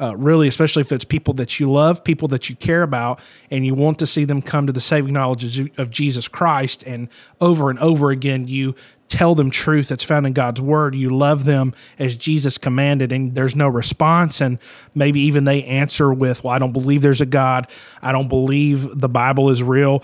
Uh, 0.00 0.16
really, 0.16 0.48
especially 0.48 0.80
if 0.80 0.90
it's 0.90 1.04
people 1.04 1.32
that 1.34 1.60
you 1.60 1.70
love, 1.70 2.02
people 2.02 2.26
that 2.26 2.50
you 2.50 2.56
care 2.56 2.82
about, 2.82 3.20
and 3.48 3.64
you 3.64 3.76
want 3.76 3.96
to 3.96 4.06
see 4.08 4.24
them 4.24 4.42
come 4.42 4.66
to 4.66 4.72
the 4.72 4.80
saving 4.80 5.12
knowledge 5.12 5.70
of 5.78 5.88
Jesus 5.88 6.26
Christ. 6.26 6.82
And 6.82 7.08
over 7.40 7.70
and 7.70 7.78
over 7.78 8.10
again, 8.10 8.48
you 8.48 8.74
tell 9.14 9.36
them 9.36 9.48
truth 9.48 9.86
that's 9.88 10.02
found 10.02 10.26
in 10.26 10.32
God's 10.32 10.60
word. 10.60 10.96
You 10.96 11.08
love 11.08 11.44
them 11.44 11.72
as 12.00 12.16
Jesus 12.16 12.58
commanded, 12.58 13.12
and 13.12 13.32
there's 13.32 13.54
no 13.54 13.68
response. 13.68 14.40
And 14.40 14.58
maybe 14.92 15.20
even 15.20 15.44
they 15.44 15.62
answer 15.62 16.12
with, 16.12 16.42
Well, 16.42 16.52
I 16.52 16.58
don't 16.58 16.72
believe 16.72 17.00
there's 17.00 17.20
a 17.20 17.26
God. 17.26 17.68
I 18.02 18.10
don't 18.10 18.28
believe 18.28 18.98
the 18.98 19.08
Bible 19.08 19.50
is 19.50 19.62
real. 19.62 20.02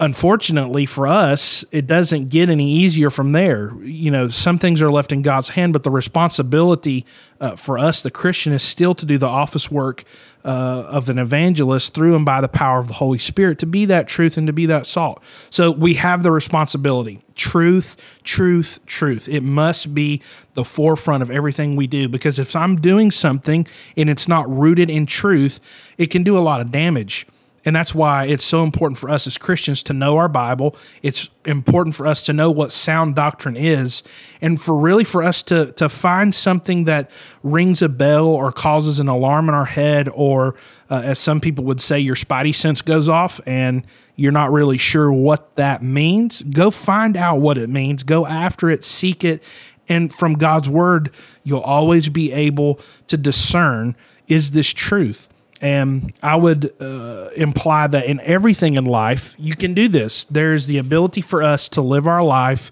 Unfortunately 0.00 0.86
for 0.86 1.06
us, 1.06 1.64
it 1.70 1.86
doesn't 1.86 2.28
get 2.28 2.48
any 2.48 2.70
easier 2.70 3.10
from 3.10 3.32
there. 3.32 3.74
You 3.82 4.10
know, 4.10 4.28
some 4.28 4.58
things 4.58 4.80
are 4.80 4.90
left 4.90 5.12
in 5.12 5.22
God's 5.22 5.50
hand, 5.50 5.72
but 5.72 5.82
the 5.82 5.90
responsibility 5.90 7.04
uh, 7.40 7.56
for 7.56 7.78
us, 7.78 8.02
the 8.02 8.10
Christian, 8.10 8.52
is 8.52 8.62
still 8.62 8.94
to 8.94 9.04
do 9.04 9.18
the 9.18 9.26
office 9.26 9.70
work 9.70 10.04
uh, 10.44 10.48
of 10.88 11.08
an 11.08 11.18
evangelist 11.18 11.94
through 11.94 12.16
and 12.16 12.24
by 12.24 12.40
the 12.40 12.48
power 12.48 12.78
of 12.78 12.88
the 12.88 12.94
Holy 12.94 13.18
Spirit 13.18 13.58
to 13.58 13.66
be 13.66 13.84
that 13.84 14.08
truth 14.08 14.36
and 14.36 14.46
to 14.46 14.52
be 14.52 14.66
that 14.66 14.86
salt. 14.86 15.22
So 15.50 15.70
we 15.70 15.94
have 15.94 16.22
the 16.22 16.30
responsibility 16.30 17.20
truth, 17.34 17.96
truth, 18.24 18.78
truth. 18.86 19.28
It 19.28 19.42
must 19.42 19.94
be 19.94 20.22
the 20.54 20.64
forefront 20.64 21.22
of 21.22 21.30
everything 21.30 21.76
we 21.76 21.86
do 21.86 22.08
because 22.08 22.38
if 22.38 22.56
I'm 22.56 22.80
doing 22.80 23.10
something 23.10 23.66
and 23.96 24.08
it's 24.08 24.26
not 24.26 24.48
rooted 24.48 24.90
in 24.90 25.06
truth, 25.06 25.60
it 25.98 26.06
can 26.06 26.22
do 26.22 26.38
a 26.38 26.40
lot 26.40 26.60
of 26.60 26.70
damage. 26.72 27.26
And 27.64 27.74
that's 27.74 27.94
why 27.94 28.26
it's 28.26 28.44
so 28.44 28.62
important 28.62 28.98
for 28.98 29.10
us 29.10 29.26
as 29.26 29.36
Christians 29.36 29.82
to 29.84 29.92
know 29.92 30.16
our 30.16 30.28
Bible. 30.28 30.76
It's 31.02 31.28
important 31.44 31.96
for 31.96 32.06
us 32.06 32.22
to 32.22 32.32
know 32.32 32.50
what 32.50 32.72
sound 32.72 33.14
doctrine 33.16 33.56
is 33.56 34.02
and 34.40 34.60
for 34.60 34.76
really 34.76 35.04
for 35.04 35.22
us 35.22 35.42
to 35.44 35.72
to 35.72 35.88
find 35.88 36.34
something 36.34 36.84
that 36.84 37.10
rings 37.42 37.82
a 37.82 37.88
bell 37.88 38.26
or 38.26 38.52
causes 38.52 39.00
an 39.00 39.08
alarm 39.08 39.48
in 39.48 39.54
our 39.54 39.64
head 39.64 40.08
or 40.14 40.54
uh, 40.90 41.02
as 41.04 41.18
some 41.18 41.40
people 41.40 41.64
would 41.64 41.80
say 41.80 41.98
your 41.98 42.14
spidey 42.14 42.54
sense 42.54 42.80
goes 42.80 43.08
off 43.08 43.40
and 43.44 43.84
you're 44.14 44.32
not 44.32 44.52
really 44.52 44.78
sure 44.78 45.12
what 45.12 45.54
that 45.56 45.82
means. 45.82 46.42
Go 46.42 46.70
find 46.70 47.16
out 47.16 47.40
what 47.40 47.58
it 47.58 47.68
means. 47.68 48.02
Go 48.02 48.26
after 48.26 48.70
it, 48.70 48.84
seek 48.84 49.24
it, 49.24 49.42
and 49.88 50.12
from 50.12 50.34
God's 50.34 50.68
word, 50.68 51.10
you'll 51.44 51.60
always 51.60 52.08
be 52.08 52.32
able 52.32 52.80
to 53.08 53.16
discern 53.16 53.96
is 54.26 54.50
this 54.50 54.68
truth? 54.68 55.28
And 55.60 56.12
I 56.22 56.36
would 56.36 56.72
uh, 56.80 57.30
imply 57.34 57.88
that 57.88 58.06
in 58.06 58.20
everything 58.20 58.76
in 58.76 58.84
life, 58.84 59.34
you 59.38 59.56
can 59.56 59.74
do 59.74 59.88
this. 59.88 60.24
There's 60.24 60.66
the 60.66 60.78
ability 60.78 61.20
for 61.20 61.42
us 61.42 61.68
to 61.70 61.82
live 61.82 62.06
our 62.06 62.22
life 62.22 62.70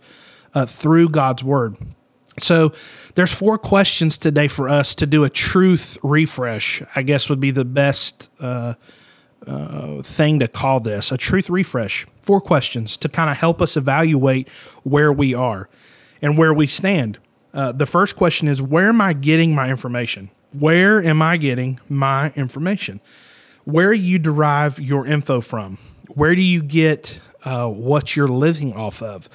uh, 0.54 0.66
through 0.66 1.08
God's 1.08 1.42
word. 1.42 1.76
So 2.38 2.72
there's 3.14 3.32
four 3.32 3.58
questions 3.58 4.18
today 4.18 4.46
for 4.46 4.68
us 4.68 4.94
to 4.96 5.06
do 5.06 5.24
a 5.24 5.30
truth 5.30 5.98
refresh. 6.02 6.82
I 6.94 7.02
guess 7.02 7.28
would 7.28 7.40
be 7.40 7.50
the 7.50 7.64
best 7.64 8.30
uh, 8.40 8.74
uh, 9.46 10.02
thing 10.02 10.38
to 10.40 10.48
call 10.48 10.80
this 10.80 11.10
a 11.10 11.16
truth 11.16 11.48
refresh. 11.48 12.06
Four 12.22 12.40
questions 12.40 12.96
to 12.98 13.08
kind 13.08 13.30
of 13.30 13.36
help 13.36 13.62
us 13.62 13.76
evaluate 13.76 14.48
where 14.82 15.12
we 15.12 15.34
are 15.34 15.68
and 16.20 16.36
where 16.36 16.52
we 16.52 16.66
stand. 16.66 17.18
Uh, 17.54 17.72
the 17.72 17.86
first 17.86 18.16
question 18.16 18.48
is 18.48 18.60
Where 18.60 18.88
am 18.88 19.00
I 19.00 19.12
getting 19.12 19.54
my 19.54 19.70
information? 19.70 20.30
Where 20.58 21.02
am 21.02 21.22
I 21.22 21.36
getting 21.36 21.80
my 21.88 22.30
information? 22.36 23.00
Where 23.64 23.92
you 23.92 24.18
derive 24.18 24.78
your 24.78 25.06
info 25.06 25.40
from? 25.40 25.78
Where 26.08 26.34
do 26.34 26.42
you 26.42 26.62
get 26.62 27.20
uh, 27.44 27.68
what 27.68 28.16
you're 28.16 28.28
living 28.28 28.72
off 28.74 29.02
of? 29.02 29.28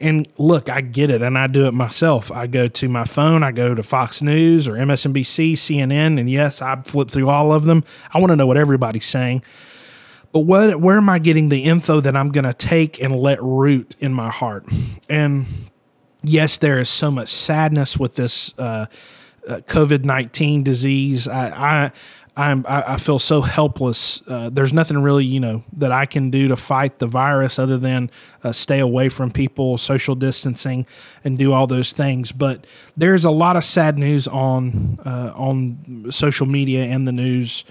And 0.00 0.28
look, 0.38 0.68
I 0.68 0.80
get 0.80 1.10
it, 1.10 1.22
and 1.22 1.36
I 1.36 1.48
do 1.48 1.66
it 1.66 1.74
myself. 1.74 2.30
I 2.30 2.46
go 2.46 2.68
to 2.68 2.88
my 2.88 3.04
phone, 3.04 3.42
I 3.42 3.50
go 3.50 3.74
to 3.74 3.82
Fox 3.82 4.22
News 4.22 4.68
or 4.68 4.74
MSNBC, 4.74 5.54
CNN, 5.54 6.20
and 6.20 6.30
yes, 6.30 6.62
I 6.62 6.80
flip 6.82 7.10
through 7.10 7.28
all 7.28 7.52
of 7.52 7.64
them. 7.64 7.82
I 8.12 8.18
want 8.18 8.30
to 8.30 8.36
know 8.36 8.46
what 8.46 8.56
everybody's 8.56 9.06
saying. 9.06 9.42
But 10.30 10.40
what, 10.40 10.80
where 10.80 10.98
am 10.98 11.08
I 11.08 11.18
getting 11.18 11.48
the 11.48 11.64
info 11.64 12.00
that 12.00 12.14
I'm 12.16 12.30
going 12.30 12.44
to 12.44 12.54
take 12.54 13.00
and 13.00 13.16
let 13.16 13.42
root 13.42 13.96
in 13.98 14.12
my 14.12 14.30
heart? 14.30 14.66
And 15.08 15.46
yes, 16.22 16.58
there 16.58 16.78
is 16.78 16.88
so 16.88 17.10
much 17.10 17.32
sadness 17.32 17.96
with 17.96 18.16
this 18.16 18.56
uh, 18.58 18.86
COVID 19.48 20.04
nineteen 20.04 20.62
disease. 20.62 21.26
I, 21.28 21.48
I 21.86 21.92
I'm 22.38 22.64
I, 22.68 22.98
feel 22.98 23.18
so 23.18 23.40
helpless. 23.40 24.22
Uh, 24.28 24.48
there's 24.48 24.72
nothing 24.72 25.02
really 25.02 25.24
you 25.24 25.40
know 25.40 25.64
that 25.72 25.90
I 25.90 26.06
can 26.06 26.30
do 26.30 26.46
to 26.46 26.56
fight 26.56 27.00
the 27.00 27.08
virus 27.08 27.58
other 27.58 27.76
than 27.78 28.12
uh, 28.44 28.52
stay 28.52 28.78
away 28.78 29.08
from 29.08 29.32
people, 29.32 29.76
social 29.76 30.14
distancing, 30.14 30.86
and 31.24 31.36
do 31.36 31.52
all 31.52 31.66
those 31.66 31.90
things. 31.90 32.30
But 32.30 32.64
there's 32.96 33.24
a 33.24 33.32
lot 33.32 33.56
of 33.56 33.64
sad 33.64 33.98
news 33.98 34.28
on 34.28 35.00
uh, 35.04 35.32
on 35.34 36.12
social 36.12 36.46
media 36.46 36.84
and 36.84 37.08
the 37.08 37.12
news, 37.12 37.64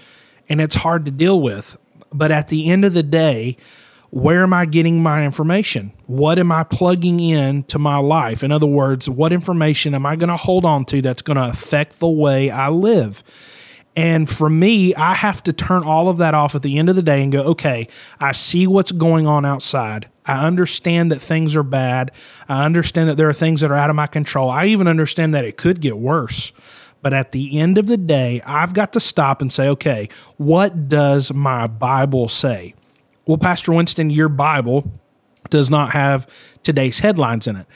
and 0.50 0.60
it's 0.60 0.74
hard 0.74 1.06
to 1.06 1.10
deal 1.10 1.40
with. 1.40 1.78
But 2.12 2.30
at 2.30 2.48
the 2.48 2.68
end 2.70 2.84
of 2.84 2.92
the 2.92 3.02
day, 3.02 3.56
where 4.10 4.42
am 4.42 4.54
I 4.54 4.64
getting 4.64 5.02
my 5.02 5.24
information? 5.24 5.92
What 6.06 6.38
am 6.38 6.50
I 6.50 6.64
plugging 6.64 7.20
in 7.20 7.64
to 7.64 7.78
my 7.78 7.98
life? 7.98 8.42
In 8.42 8.52
other 8.52 8.66
words, 8.66 9.08
what 9.08 9.32
information 9.32 9.94
am 9.94 10.06
I 10.06 10.16
going 10.16 10.30
to 10.30 10.36
hold 10.36 10.64
on 10.64 10.84
to 10.86 11.02
that's 11.02 11.22
going 11.22 11.36
to 11.36 11.48
affect 11.48 11.98
the 11.98 12.08
way 12.08 12.50
I 12.50 12.70
live? 12.70 13.22
And 13.94 14.30
for 14.30 14.48
me, 14.48 14.94
I 14.94 15.14
have 15.14 15.42
to 15.42 15.52
turn 15.52 15.82
all 15.82 16.08
of 16.08 16.18
that 16.18 16.32
off 16.32 16.54
at 16.54 16.62
the 16.62 16.78
end 16.78 16.88
of 16.88 16.96
the 16.96 17.02
day 17.02 17.22
and 17.22 17.32
go, 17.32 17.42
okay, 17.42 17.88
I 18.20 18.32
see 18.32 18.66
what's 18.66 18.92
going 18.92 19.26
on 19.26 19.44
outside. 19.44 20.08
I 20.24 20.46
understand 20.46 21.10
that 21.10 21.20
things 21.20 21.56
are 21.56 21.64
bad. 21.64 22.12
I 22.48 22.64
understand 22.64 23.08
that 23.08 23.16
there 23.16 23.28
are 23.28 23.34
things 23.34 23.60
that 23.60 23.70
are 23.70 23.76
out 23.76 23.90
of 23.90 23.96
my 23.96 24.06
control. 24.06 24.50
I 24.50 24.66
even 24.66 24.86
understand 24.86 25.34
that 25.34 25.44
it 25.44 25.56
could 25.56 25.80
get 25.80 25.98
worse. 25.98 26.52
But 27.02 27.12
at 27.12 27.32
the 27.32 27.58
end 27.58 27.76
of 27.76 27.88
the 27.88 27.96
day, 27.96 28.40
I've 28.46 28.72
got 28.72 28.92
to 28.92 29.00
stop 29.00 29.42
and 29.42 29.52
say, 29.52 29.68
okay, 29.68 30.08
what 30.36 30.88
does 30.88 31.32
my 31.32 31.66
Bible 31.66 32.28
say? 32.28 32.74
Well, 33.28 33.36
Pastor 33.36 33.74
Winston, 33.74 34.08
your 34.08 34.30
Bible 34.30 34.90
does 35.50 35.68
not 35.68 35.90
have 35.90 36.26
today's 36.62 37.00
headlines 37.00 37.46
in 37.46 37.56
it. 37.56 37.66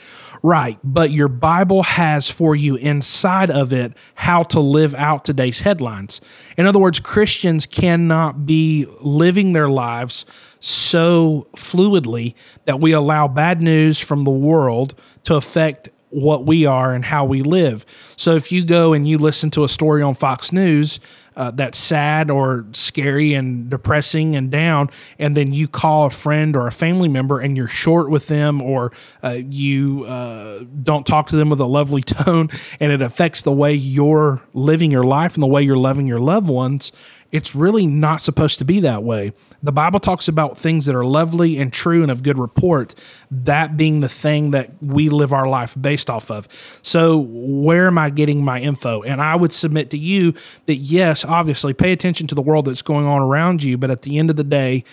Right, 0.41 0.79
but 0.83 1.11
your 1.11 1.27
Bible 1.27 1.83
has 1.83 2.27
for 2.27 2.55
you 2.55 2.75
inside 2.75 3.51
of 3.51 3.71
it 3.71 3.93
how 4.15 4.41
to 4.43 4.59
live 4.59 4.95
out 4.95 5.23
today's 5.23 5.59
headlines. 5.59 6.21
In 6.57 6.65
other 6.65 6.79
words, 6.79 6.99
Christians 6.99 7.67
cannot 7.67 8.47
be 8.47 8.87
living 8.99 9.53
their 9.53 9.69
lives 9.69 10.25
so 10.59 11.47
fluidly 11.55 12.33
that 12.65 12.79
we 12.79 12.91
allow 12.91 13.27
bad 13.27 13.61
news 13.61 13.99
from 13.99 14.23
the 14.23 14.31
world 14.31 14.95
to 15.25 15.35
affect 15.35 15.89
what 16.09 16.45
we 16.47 16.65
are 16.65 16.93
and 16.93 17.05
how 17.05 17.25
we 17.25 17.43
live. 17.43 17.85
So 18.15 18.35
if 18.35 18.51
you 18.51 18.65
go 18.65 18.93
and 18.93 19.07
you 19.07 19.19
listen 19.19 19.49
to 19.51 19.63
a 19.63 19.69
story 19.69 20.01
on 20.01 20.15
Fox 20.15 20.51
News, 20.51 20.99
uh, 21.35 21.51
that's 21.51 21.77
sad 21.77 22.29
or 22.29 22.65
scary 22.73 23.33
and 23.33 23.69
depressing 23.69 24.35
and 24.35 24.51
down, 24.51 24.89
and 25.19 25.35
then 25.35 25.53
you 25.53 25.67
call 25.67 26.05
a 26.05 26.09
friend 26.09 26.55
or 26.55 26.67
a 26.67 26.71
family 26.71 27.09
member 27.09 27.39
and 27.39 27.57
you're 27.57 27.67
short 27.67 28.09
with 28.09 28.27
them 28.27 28.61
or 28.61 28.91
uh, 29.23 29.37
you 29.49 30.05
uh, 30.05 30.63
don't 30.83 31.05
talk 31.05 31.27
to 31.27 31.35
them 31.35 31.49
with 31.49 31.59
a 31.59 31.65
lovely 31.65 32.01
tone, 32.01 32.49
and 32.79 32.91
it 32.91 33.01
affects 33.01 33.41
the 33.41 33.51
way 33.51 33.73
you're 33.73 34.41
living 34.53 34.91
your 34.91 35.03
life 35.03 35.35
and 35.35 35.43
the 35.43 35.47
way 35.47 35.61
you're 35.63 35.77
loving 35.77 36.07
your 36.07 36.19
loved 36.19 36.47
ones, 36.47 36.91
it's 37.33 37.55
really 37.55 37.87
not 37.87 38.21
supposed 38.21 38.59
to 38.59 38.65
be 38.65 38.79
that 38.81 39.03
way. 39.03 39.33
The 39.63 39.71
Bible 39.71 39.99
talks 39.99 40.27
about 40.27 40.55
things 40.55 40.85
that 40.85 40.93
are 40.93 41.03
lovely 41.03 41.57
and 41.57 41.73
true 41.73 42.03
and 42.03 42.11
of 42.11 42.21
good 42.21 42.37
report, 42.37 42.93
that 43.31 43.75
being 43.75 44.01
the 44.01 44.07
thing 44.07 44.51
that 44.51 44.71
we 44.83 45.09
live 45.09 45.33
our 45.33 45.47
life 45.47 45.75
based 45.79 46.11
off 46.11 46.29
of. 46.29 46.47
So, 46.83 47.17
where 47.17 47.87
am 47.87 47.97
I 47.97 48.11
getting 48.11 48.45
my 48.45 48.61
info? 48.61 49.01
And 49.01 49.19
I 49.19 49.35
would 49.35 49.51
submit 49.51 49.89
to 49.91 49.97
you 49.97 50.35
that 50.67 50.75
yes, 50.75 51.25
obviously, 51.25 51.73
pay 51.73 51.91
attention 51.91 52.27
to 52.27 52.35
the 52.35 52.41
world 52.41 52.65
that's 52.65 52.83
going 52.83 53.07
on 53.07 53.19
around 53.19 53.63
you, 53.63 53.79
but 53.79 53.89
at 53.89 54.03
the 54.03 54.19
end 54.19 54.29
of 54.29 54.35
the 54.35 54.43
day, 54.43 54.83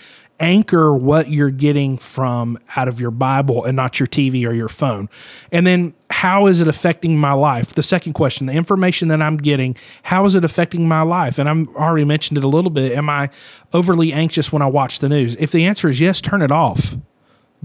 anchor 0.41 0.93
what 0.93 1.29
you're 1.29 1.51
getting 1.51 1.97
from 1.97 2.57
out 2.75 2.87
of 2.87 2.99
your 2.99 3.11
Bible 3.11 3.63
and 3.63 3.75
not 3.75 3.99
your 3.99 4.07
TV 4.07 4.45
or 4.45 4.53
your 4.53 4.67
phone. 4.67 5.07
And 5.51 5.65
then 5.65 5.93
how 6.09 6.47
is 6.47 6.59
it 6.59 6.67
affecting 6.67 7.17
my 7.17 7.33
life? 7.33 7.73
The 7.73 7.83
second 7.83 8.13
question, 8.13 8.47
the 8.47 8.53
information 8.53 9.07
that 9.09 9.21
I'm 9.21 9.37
getting, 9.37 9.77
how 10.03 10.25
is 10.25 10.35
it 10.35 10.43
affecting 10.43 10.87
my 10.87 11.03
life? 11.03 11.37
And 11.37 11.47
I'm 11.47 11.73
already 11.75 12.05
mentioned 12.05 12.37
it 12.37 12.43
a 12.43 12.47
little 12.47 12.71
bit. 12.71 12.91
Am 12.93 13.09
I 13.09 13.29
overly 13.71 14.11
anxious 14.11 14.51
when 14.51 14.61
I 14.61 14.67
watch 14.67 14.99
the 14.99 15.07
news? 15.07 15.35
If 15.39 15.51
the 15.51 15.65
answer 15.65 15.87
is 15.89 16.01
yes, 16.01 16.19
turn 16.19 16.41
it 16.41 16.51
off. 16.51 16.95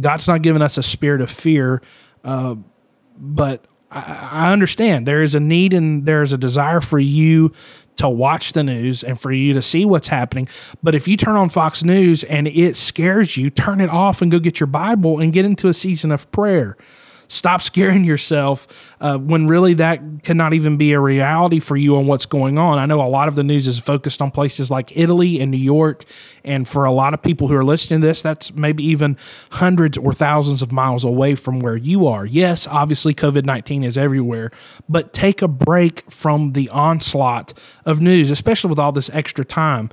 God's 0.00 0.28
not 0.28 0.42
giving 0.42 0.62
us 0.62 0.76
a 0.76 0.82
spirit 0.82 1.22
of 1.22 1.30
fear, 1.30 1.80
uh, 2.22 2.56
but 3.16 3.64
I, 3.90 4.28
I 4.30 4.52
understand 4.52 5.06
there 5.06 5.22
is 5.22 5.34
a 5.34 5.40
need 5.40 5.72
and 5.72 6.04
there 6.04 6.22
is 6.22 6.32
a 6.32 6.38
desire 6.38 6.82
for 6.82 6.98
you 6.98 7.52
to 7.96 8.08
watch 8.08 8.52
the 8.52 8.62
news 8.62 9.02
and 9.02 9.18
for 9.20 9.32
you 9.32 9.54
to 9.54 9.62
see 9.62 9.84
what's 9.84 10.08
happening. 10.08 10.48
But 10.82 10.94
if 10.94 11.08
you 11.08 11.16
turn 11.16 11.36
on 11.36 11.48
Fox 11.48 11.82
News 11.82 12.22
and 12.24 12.46
it 12.48 12.76
scares 12.76 13.36
you, 13.36 13.50
turn 13.50 13.80
it 13.80 13.90
off 13.90 14.22
and 14.22 14.30
go 14.30 14.38
get 14.38 14.60
your 14.60 14.66
Bible 14.66 15.18
and 15.18 15.32
get 15.32 15.44
into 15.44 15.68
a 15.68 15.74
season 15.74 16.12
of 16.12 16.30
prayer. 16.30 16.76
Stop 17.28 17.62
scaring 17.62 18.04
yourself 18.04 18.68
uh, 19.00 19.18
when 19.18 19.46
really 19.46 19.74
that 19.74 20.00
cannot 20.22 20.54
even 20.54 20.76
be 20.76 20.92
a 20.92 21.00
reality 21.00 21.60
for 21.60 21.76
you 21.76 21.96
on 21.96 22.06
what's 22.06 22.26
going 22.26 22.58
on. 22.58 22.78
I 22.78 22.86
know 22.86 23.00
a 23.00 23.08
lot 23.08 23.28
of 23.28 23.34
the 23.34 23.42
news 23.42 23.66
is 23.66 23.78
focused 23.78 24.22
on 24.22 24.30
places 24.30 24.70
like 24.70 24.96
Italy 24.96 25.40
and 25.40 25.50
New 25.50 25.56
York. 25.56 26.04
And 26.44 26.66
for 26.66 26.84
a 26.84 26.92
lot 26.92 27.12
of 27.12 27.22
people 27.22 27.48
who 27.48 27.54
are 27.54 27.64
listening 27.64 28.00
to 28.00 28.06
this, 28.06 28.22
that's 28.22 28.54
maybe 28.54 28.84
even 28.84 29.16
hundreds 29.50 29.98
or 29.98 30.12
thousands 30.12 30.62
of 30.62 30.72
miles 30.72 31.04
away 31.04 31.34
from 31.34 31.60
where 31.60 31.76
you 31.76 32.06
are. 32.06 32.24
Yes, 32.24 32.66
obviously, 32.66 33.14
COVID 33.14 33.44
19 33.44 33.82
is 33.82 33.98
everywhere, 33.98 34.50
but 34.88 35.12
take 35.12 35.42
a 35.42 35.48
break 35.48 36.10
from 36.10 36.52
the 36.52 36.68
onslaught 36.70 37.52
of 37.84 38.00
news, 38.00 38.30
especially 38.30 38.70
with 38.70 38.78
all 38.78 38.92
this 38.92 39.10
extra 39.10 39.44
time. 39.44 39.90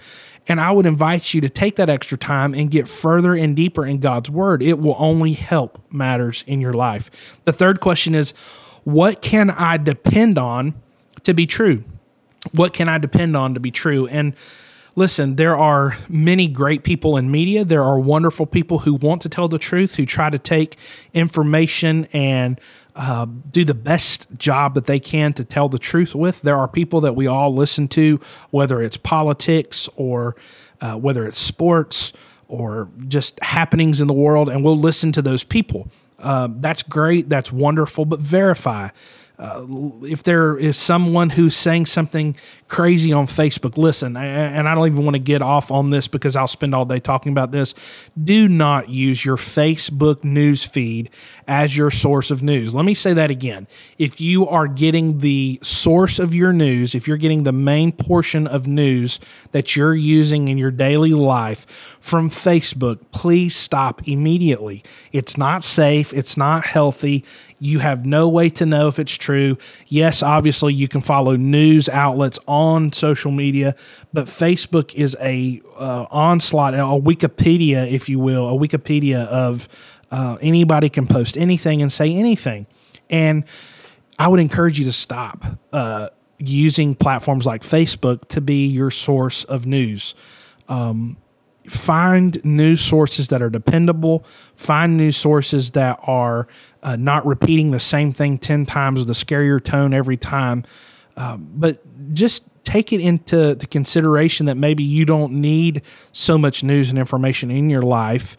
And 0.48 0.60
I 0.60 0.72
would 0.72 0.86
invite 0.86 1.34
you 1.34 1.42
to 1.42 1.50
take 1.50 1.78
that 1.78 1.90
extra 1.90 2.18
time 2.18 2.54
and 2.54 2.70
get 2.70 2.88
further 2.88 3.34
and 3.34 3.56
deeper 3.56 3.86
in 3.86 4.00
God's 4.00 4.30
word. 4.30 4.62
It 4.62 4.80
will 4.80 4.96
only 5.00 5.34
help 5.34 5.80
matters 5.92 6.44
in 6.48 6.60
your 6.60 6.74
life. 6.74 7.10
The 7.46 7.54
third 7.54 7.80
question 7.80 8.14
is 8.14 8.34
what 8.84 9.22
can 9.22 9.50
I 9.50 9.78
depend 9.78 10.38
on 10.38 10.74
to 11.24 11.34
be 11.34 11.46
true? 11.46 11.84
What 12.52 12.74
can 12.74 12.90
I 12.90 12.98
depend 12.98 13.38
on 13.38 13.54
to 13.54 13.62
be 13.62 13.72
true? 13.72 14.08
And 14.08 14.36
listen, 14.96 15.38
there 15.38 15.58
are 15.58 15.98
many 16.10 16.48
great 16.48 16.84
people 16.84 17.16
in 17.16 17.32
media. 17.32 17.64
There 17.64 17.84
are 17.84 17.98
wonderful 17.98 18.46
people 18.46 18.80
who 18.80 18.96
want 18.96 19.22
to 19.22 19.30
tell 19.30 19.48
the 19.48 19.58
truth, 19.58 19.96
who 19.96 20.06
try 20.06 20.30
to 20.30 20.40
take 20.40 20.78
information 21.14 22.06
and 22.12 22.60
uh, 22.96 23.26
do 23.26 23.64
the 23.66 23.74
best 23.74 24.28
job 24.38 24.76
that 24.76 24.86
they 24.86 25.00
can 25.00 25.34
to 25.34 25.44
tell 25.44 25.70
the 25.70 25.80
truth 25.80 26.14
with. 26.14 26.42
There 26.42 26.58
are 26.58 26.68
people 26.68 27.02
that 27.02 27.16
we 27.16 27.28
all 27.28 27.54
listen 27.54 27.88
to, 27.90 28.20
whether 28.52 28.82
it's 28.82 28.98
politics 28.98 29.90
or 29.96 30.36
uh, 30.82 30.96
whether 30.96 31.26
it's 31.26 31.40
sports 31.40 32.14
or 32.48 32.90
just 33.08 33.40
happenings 33.42 34.00
in 34.00 34.08
the 34.08 34.14
world, 34.14 34.50
and 34.50 34.64
we'll 34.64 34.78
listen 34.78 35.12
to 35.14 35.22
those 35.22 35.44
people. 35.44 35.88
Uh, 36.20 36.48
that's 36.52 36.84
great. 36.84 37.30
That's 37.30 37.52
wonderful, 37.52 38.06
but 38.06 38.20
verify. 38.20 38.90
Uh, 39.40 39.66
if 40.04 40.22
there 40.22 40.56
is 40.58 40.78
someone 40.78 41.32
who's 41.32 41.56
saying 41.56 41.88
something 41.88 42.36
crazy 42.68 43.12
on 43.12 43.26
Facebook, 43.26 43.78
listen, 43.78 44.16
and 44.16 44.70
I 44.70 44.76
don't 44.76 44.88
even 44.88 45.04
want 45.04 45.16
to 45.16 45.20
get 45.20 45.42
off 45.42 45.72
on 45.72 45.90
this 45.90 46.08
because 46.08 46.36
I'll 46.36 46.48
spend 46.48 46.76
all 46.76 46.86
day 46.86 47.00
talking 47.00 47.32
about 47.32 47.52
this. 47.52 47.74
Do 48.22 48.48
not 48.48 48.90
use 48.90 49.26
your 49.26 49.38
Facebook 49.38 50.24
news 50.24 50.64
feed 50.64 51.10
as 51.48 51.76
your 51.76 51.90
source 51.90 52.30
of 52.30 52.44
news. 52.44 52.76
Let 52.76 52.86
me 52.86 52.94
say 52.94 53.14
that 53.14 53.32
again. 53.32 53.68
If 53.98 54.22
you 54.22 54.48
are 54.48 54.68
getting 54.68 55.20
the 55.20 55.60
source 55.64 56.20
of 56.20 56.36
your 56.36 56.54
news, 56.54 56.94
if 56.94 57.08
you're 57.08 57.18
getting 57.18 57.44
the 57.44 57.52
main 57.52 57.92
portion 57.92 58.46
of 58.46 58.68
news 58.68 59.20
that 59.52 59.76
you're 59.76 59.96
using 59.96 60.48
in 60.48 60.58
your 60.58 60.72
daily 60.72 61.14
life 61.14 61.66
from 62.00 62.30
Facebook, 62.30 63.00
please 63.12 63.56
stop 63.56 64.08
immediately. 64.08 64.84
It's 65.12 65.38
not 65.38 65.64
safe, 65.64 66.14
it's 66.14 66.38
not 66.38 66.66
healthy. 66.66 67.26
You 67.64 67.80
have 67.80 68.06
no 68.06 68.28
way 68.28 68.50
to 68.50 68.66
know 68.66 68.90
if 68.90 69.00
it's 69.00 69.16
true. 69.16 69.58
Yes, 69.88 70.22
obviously, 70.22 70.74
you 70.74 70.90
can 70.90 71.00
follow 71.00 71.38
news 71.38 71.88
outlets 71.88 72.38
on 72.46 72.92
social 72.92 73.32
media, 73.32 73.74
but 74.12 74.26
Facebook 74.26 74.94
is 74.96 75.16
a 75.22 75.62
uh, 75.78 76.06
onslaught, 76.12 76.74
a 76.74 76.80
Wikipedia, 76.80 77.90
if 77.90 78.10
you 78.10 78.20
will, 78.20 78.50
a 78.50 78.52
Wikipedia 78.52 79.26
of 79.28 79.70
uh, 80.12 80.38
anybody 80.42 80.90
can 80.90 81.08
post 81.08 81.38
anything 81.38 81.82
and 81.82 81.90
say 81.90 82.14
anything. 82.14 82.68
And 83.10 83.46
I 84.20 84.28
would 84.28 84.42
encourage 84.42 84.78
you 84.78 84.84
to 84.84 84.92
stop 84.92 85.46
uh, 85.72 86.10
using 86.40 86.96
platforms 86.96 87.46
like 87.46 87.62
Facebook 87.62 88.28
to 88.28 88.42
be 88.42 88.68
your 88.68 88.92
source 88.92 89.46
of 89.46 89.66
news. 89.66 90.16
Um, 90.68 91.16
find 91.68 92.44
news 92.44 92.82
sources 92.82 93.30
that 93.30 93.42
are 93.42 93.50
dependable, 93.50 94.26
find 94.56 94.98
news 94.98 95.18
sources 95.18 95.72
that 95.72 96.00
are 96.04 96.48
uh, 96.82 96.96
not 96.96 97.26
repeating 97.26 97.72
the 97.72 97.80
same 97.80 98.14
thing 98.14 98.38
10 98.38 98.66
times 98.66 99.00
with 99.00 99.10
a 99.10 99.14
scarier 99.26 99.64
tone 99.64 99.94
every 99.94 100.18
time. 100.18 100.64
Um, 101.16 101.48
but 101.56 101.82
just 102.14 102.44
take 102.64 102.94
it 102.94 103.02
into 103.02 103.58
consideration 103.70 104.46
that 104.46 104.56
maybe 104.56 104.84
you 104.84 105.06
don't 105.06 105.34
need 105.34 105.82
so 106.12 106.38
much 106.38 106.64
news 106.64 106.90
and 106.90 106.98
information 106.98 107.52
in 107.52 107.70
your 107.70 107.82
life. 107.82 108.36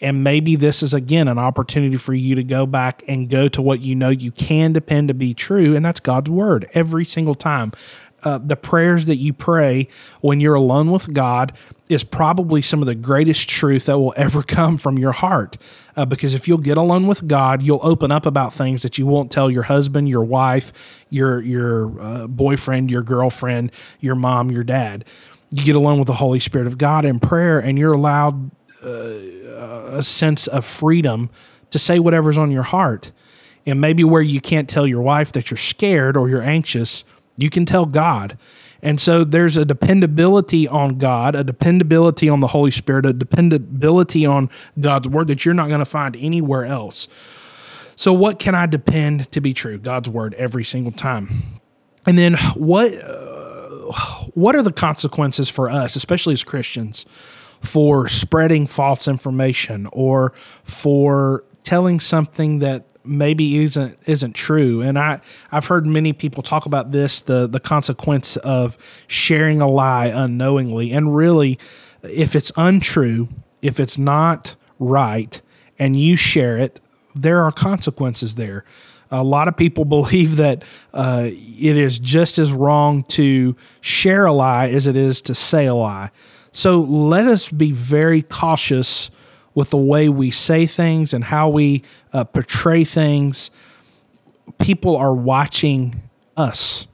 And 0.00 0.24
maybe 0.24 0.56
this 0.56 0.82
is 0.82 0.94
again 0.94 1.28
an 1.28 1.38
opportunity 1.38 1.96
for 1.96 2.12
you 2.12 2.34
to 2.34 2.42
go 2.42 2.66
back 2.66 3.04
and 3.06 3.30
go 3.30 3.48
to 3.48 3.62
what 3.62 3.80
you 3.80 3.94
know 3.94 4.08
you 4.08 4.32
can 4.32 4.72
depend 4.72 5.08
to 5.08 5.14
be 5.14 5.32
true, 5.32 5.76
and 5.76 5.84
that's 5.84 6.00
God's 6.00 6.28
word 6.28 6.68
every 6.74 7.04
single 7.04 7.36
time 7.36 7.72
uh, 8.24 8.38
the 8.38 8.56
prayers 8.56 9.06
that 9.06 9.16
you 9.16 9.32
pray 9.32 9.88
when 10.20 10.40
you're 10.40 10.54
alone 10.54 10.90
with 10.90 11.12
God 11.12 11.52
is 11.88 12.04
probably 12.04 12.62
some 12.62 12.80
of 12.80 12.86
the 12.86 12.94
greatest 12.94 13.48
truth 13.48 13.86
that 13.86 13.98
will 13.98 14.14
ever 14.16 14.42
come 14.58 14.76
from 14.76 14.98
your 14.98 15.12
heart. 15.12 15.56
Uh, 15.96 16.04
because 16.04 16.32
if 16.32 16.48
you'll 16.48 16.58
get 16.58 16.76
alone 16.76 17.06
with 17.06 17.26
God, 17.28 17.62
you'll 17.62 17.80
open 17.82 18.10
up 18.10 18.24
about 18.24 18.54
things 18.54 18.82
that 18.82 18.96
you 18.96 19.06
won't 19.06 19.30
tell 19.30 19.50
your 19.50 19.64
husband, 19.64 20.08
your 20.08 20.24
wife, 20.24 20.72
your 21.10 21.42
your 21.42 22.00
uh, 22.00 22.26
boyfriend, 22.26 22.90
your 22.90 23.02
girlfriend, 23.02 23.70
your 24.00 24.14
mom, 24.14 24.50
your 24.50 24.64
dad. 24.64 25.04
You 25.50 25.62
get 25.64 25.76
alone 25.76 25.98
with 25.98 26.06
the 26.06 26.14
Holy 26.14 26.40
Spirit 26.40 26.66
of 26.66 26.78
God 26.78 27.04
in 27.04 27.20
prayer, 27.20 27.58
and 27.58 27.78
you're 27.78 27.92
allowed 27.92 28.50
uh, 28.82 28.88
a 28.88 30.02
sense 30.02 30.46
of 30.46 30.64
freedom 30.64 31.28
to 31.70 31.78
say 31.78 31.98
whatever's 31.98 32.38
on 32.38 32.50
your 32.50 32.62
heart. 32.62 33.12
And 33.66 33.80
maybe 33.80 34.02
where 34.02 34.22
you 34.22 34.40
can't 34.40 34.68
tell 34.68 34.86
your 34.86 35.02
wife 35.02 35.32
that 35.32 35.50
you're 35.50 35.58
scared 35.58 36.16
or 36.16 36.28
you're 36.28 36.42
anxious, 36.42 37.04
you 37.36 37.50
can 37.50 37.64
tell 37.66 37.86
God. 37.86 38.38
And 38.82 39.00
so 39.00 39.22
there's 39.22 39.56
a 39.56 39.64
dependability 39.64 40.66
on 40.66 40.98
God, 40.98 41.36
a 41.36 41.44
dependability 41.44 42.28
on 42.28 42.40
the 42.40 42.48
Holy 42.48 42.72
Spirit, 42.72 43.06
a 43.06 43.12
dependability 43.12 44.26
on 44.26 44.50
God's 44.80 45.08
word 45.08 45.28
that 45.28 45.44
you're 45.44 45.54
not 45.54 45.68
going 45.68 45.78
to 45.78 45.84
find 45.84 46.16
anywhere 46.16 46.64
else. 46.64 47.06
So, 47.94 48.12
what 48.12 48.40
can 48.40 48.54
I 48.54 48.66
depend 48.66 49.30
to 49.32 49.40
be 49.40 49.54
true? 49.54 49.78
God's 49.78 50.08
word 50.08 50.34
every 50.34 50.64
single 50.64 50.92
time. 50.92 51.60
And 52.06 52.18
then, 52.18 52.34
what 52.54 52.92
uh, 52.94 53.92
what 54.34 54.56
are 54.56 54.62
the 54.62 54.72
consequences 54.72 55.48
for 55.48 55.70
us, 55.70 55.94
especially 55.94 56.32
as 56.32 56.42
Christians, 56.42 57.06
for 57.60 58.08
spreading 58.08 58.66
false 58.66 59.06
information 59.06 59.86
or 59.92 60.32
for 60.64 61.44
telling 61.62 62.00
something 62.00 62.58
that 62.58 62.86
maybe 63.04 63.58
isn't 63.58 63.98
isn't 64.06 64.34
true. 64.34 64.80
And 64.80 64.98
I 64.98 65.20
I've 65.50 65.66
heard 65.66 65.86
many 65.86 66.12
people 66.12 66.42
talk 66.42 66.66
about 66.66 66.92
this 66.92 67.20
the 67.20 67.46
the 67.46 67.60
consequence 67.60 68.36
of 68.38 68.78
sharing 69.06 69.60
a 69.60 69.66
lie 69.66 70.06
unknowingly. 70.06 70.92
And 70.92 71.14
really, 71.14 71.58
if 72.02 72.34
it's 72.34 72.52
untrue, 72.56 73.28
if 73.60 73.78
it's 73.80 73.98
not 73.98 74.54
right, 74.78 75.40
and 75.78 75.96
you 75.96 76.16
share 76.16 76.58
it, 76.58 76.80
there 77.14 77.42
are 77.42 77.52
consequences 77.52 78.34
there. 78.34 78.64
A 79.10 79.22
lot 79.22 79.46
of 79.48 79.56
people 79.56 79.84
believe 79.98 80.36
that 80.36 80.64
uh, 80.94 81.24
it 81.26 81.76
is 81.76 81.98
just 81.98 82.38
as 82.38 82.52
wrong 82.52 83.04
to 83.04 83.56
share 83.80 84.26
a 84.26 84.32
lie 84.32 84.68
as 84.68 84.86
it 84.86 84.96
is 84.96 85.22
to 85.22 85.34
say 85.34 85.66
a 85.66 85.74
lie. 85.74 86.10
So 86.52 86.80
let 86.80 87.26
us 87.26 87.48
be 87.48 87.72
very 87.72 88.22
cautious 88.22 89.10
with 89.54 89.70
the 89.70 89.76
way 89.76 90.08
we 90.08 90.30
say 90.30 90.66
things 90.66 91.12
and 91.12 91.24
how 91.24 91.48
we 91.48 91.82
uh, 92.12 92.24
portray 92.24 92.84
things, 92.84 93.50
people 94.58 94.96
are 94.96 95.14
watching 95.14 96.02
us. 96.36 96.86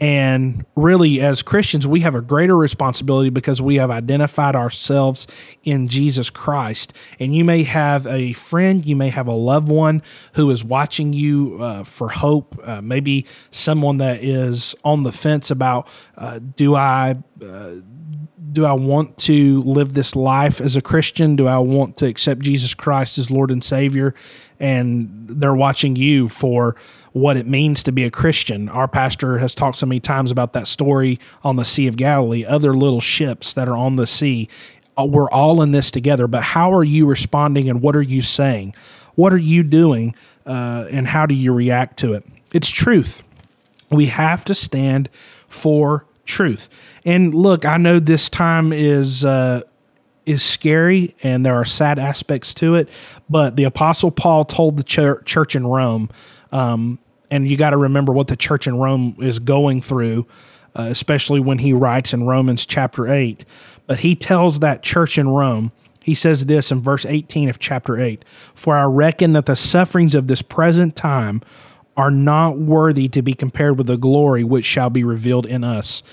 And 0.00 0.64
really, 0.76 1.20
as 1.20 1.42
Christians, 1.42 1.84
we 1.84 2.00
have 2.00 2.14
a 2.14 2.20
greater 2.20 2.56
responsibility 2.56 3.30
because 3.30 3.60
we 3.60 3.76
have 3.76 3.90
identified 3.90 4.54
ourselves 4.54 5.26
in 5.64 5.88
Jesus 5.88 6.30
Christ. 6.30 6.92
And 7.18 7.34
you 7.34 7.44
may 7.44 7.64
have 7.64 8.06
a 8.06 8.32
friend, 8.34 8.86
you 8.86 8.94
may 8.94 9.08
have 9.08 9.26
a 9.26 9.32
loved 9.32 9.68
one 9.68 10.02
who 10.34 10.50
is 10.50 10.62
watching 10.62 11.12
you 11.12 11.58
uh, 11.60 11.82
for 11.82 12.10
hope, 12.10 12.60
uh, 12.62 12.80
maybe 12.80 13.26
someone 13.50 13.98
that 13.98 14.22
is 14.22 14.76
on 14.84 15.02
the 15.02 15.10
fence 15.10 15.50
about 15.50 15.88
uh, 16.16 16.38
do 16.38 16.76
I 16.76 17.16
uh, 17.42 17.70
do 18.52 18.64
I 18.64 18.72
want 18.72 19.18
to 19.18 19.62
live 19.62 19.94
this 19.94 20.14
life 20.16 20.60
as 20.60 20.76
a 20.76 20.82
Christian? 20.82 21.36
Do 21.36 21.46
I 21.46 21.58
want 21.58 21.96
to 21.98 22.06
accept 22.06 22.40
Jesus 22.40 22.74
Christ 22.74 23.18
as 23.18 23.30
Lord 23.30 23.50
and 23.50 23.62
Savior? 23.62 24.14
And 24.60 25.26
they're 25.28 25.54
watching 25.54 25.96
you 25.96 26.28
for 26.28 26.76
what 27.12 27.36
it 27.36 27.46
means 27.46 27.82
to 27.84 27.92
be 27.92 28.04
a 28.04 28.10
Christian. 28.10 28.68
Our 28.68 28.88
pastor 28.88 29.38
has 29.38 29.54
talked 29.54 29.78
so 29.78 29.86
many 29.86 30.00
times 30.00 30.30
about 30.30 30.52
that 30.52 30.68
story 30.68 31.18
on 31.42 31.56
the 31.56 31.64
Sea 31.64 31.86
of 31.86 31.96
Galilee, 31.96 32.44
other 32.44 32.74
little 32.74 33.00
ships 33.00 33.52
that 33.54 33.68
are 33.68 33.76
on 33.76 33.96
the 33.96 34.06
sea. 34.06 34.48
Uh, 34.96 35.04
we're 35.04 35.30
all 35.30 35.62
in 35.62 35.72
this 35.72 35.90
together, 35.90 36.26
but 36.26 36.42
how 36.42 36.72
are 36.72 36.84
you 36.84 37.06
responding 37.06 37.68
and 37.68 37.82
what 37.82 37.96
are 37.96 38.02
you 38.02 38.22
saying? 38.22 38.74
What 39.14 39.32
are 39.32 39.38
you 39.38 39.62
doing 39.62 40.14
uh, 40.46 40.86
and 40.90 41.06
how 41.06 41.26
do 41.26 41.34
you 41.34 41.52
react 41.52 41.98
to 42.00 42.14
it? 42.14 42.24
It's 42.52 42.70
truth. 42.70 43.22
We 43.90 44.06
have 44.06 44.44
to 44.46 44.54
stand 44.54 45.08
for 45.48 46.04
truth. 46.28 46.68
And 47.04 47.34
look, 47.34 47.64
I 47.64 47.76
know 47.78 47.98
this 47.98 48.28
time 48.28 48.72
is 48.72 49.24
uh, 49.24 49.62
is 50.26 50.42
scary 50.42 51.16
and 51.22 51.44
there 51.44 51.54
are 51.54 51.64
sad 51.64 51.98
aspects 51.98 52.52
to 52.54 52.74
it, 52.74 52.88
but 53.30 53.56
the 53.56 53.64
Apostle 53.64 54.10
Paul 54.10 54.44
told 54.44 54.76
the 54.76 54.82
church, 54.82 55.24
church 55.24 55.56
in 55.56 55.66
Rome, 55.66 56.10
um, 56.52 56.98
and 57.30 57.48
you 57.48 57.56
got 57.56 57.70
to 57.70 57.78
remember 57.78 58.12
what 58.12 58.28
the 58.28 58.36
church 58.36 58.66
in 58.66 58.78
Rome 58.78 59.16
is 59.20 59.38
going 59.38 59.80
through, 59.80 60.26
uh, 60.78 60.82
especially 60.82 61.40
when 61.40 61.58
he 61.58 61.72
writes 61.72 62.12
in 62.12 62.26
Romans 62.26 62.66
chapter 62.66 63.10
8. 63.10 63.44
But 63.86 64.00
he 64.00 64.14
tells 64.14 64.60
that 64.60 64.82
church 64.82 65.16
in 65.16 65.30
Rome, 65.30 65.72
he 66.02 66.14
says 66.14 66.46
this 66.46 66.70
in 66.70 66.80
verse 66.80 67.06
18 67.06 67.48
of 67.48 67.58
chapter 67.58 67.98
8 67.98 68.22
For 68.54 68.74
I 68.74 68.84
reckon 68.84 69.32
that 69.32 69.46
the 69.46 69.56
sufferings 69.56 70.14
of 70.14 70.26
this 70.26 70.42
present 70.42 70.94
time 70.94 71.42
are 71.98 72.12
not 72.12 72.56
worthy 72.56 73.08
to 73.08 73.20
be 73.20 73.34
compared 73.34 73.76
with 73.76 73.88
the 73.88 73.96
glory 73.98 74.44
which 74.44 74.64
shall 74.64 74.88
be 74.88 75.02
revealed 75.02 75.44
in 75.44 75.64
us. 75.64 76.04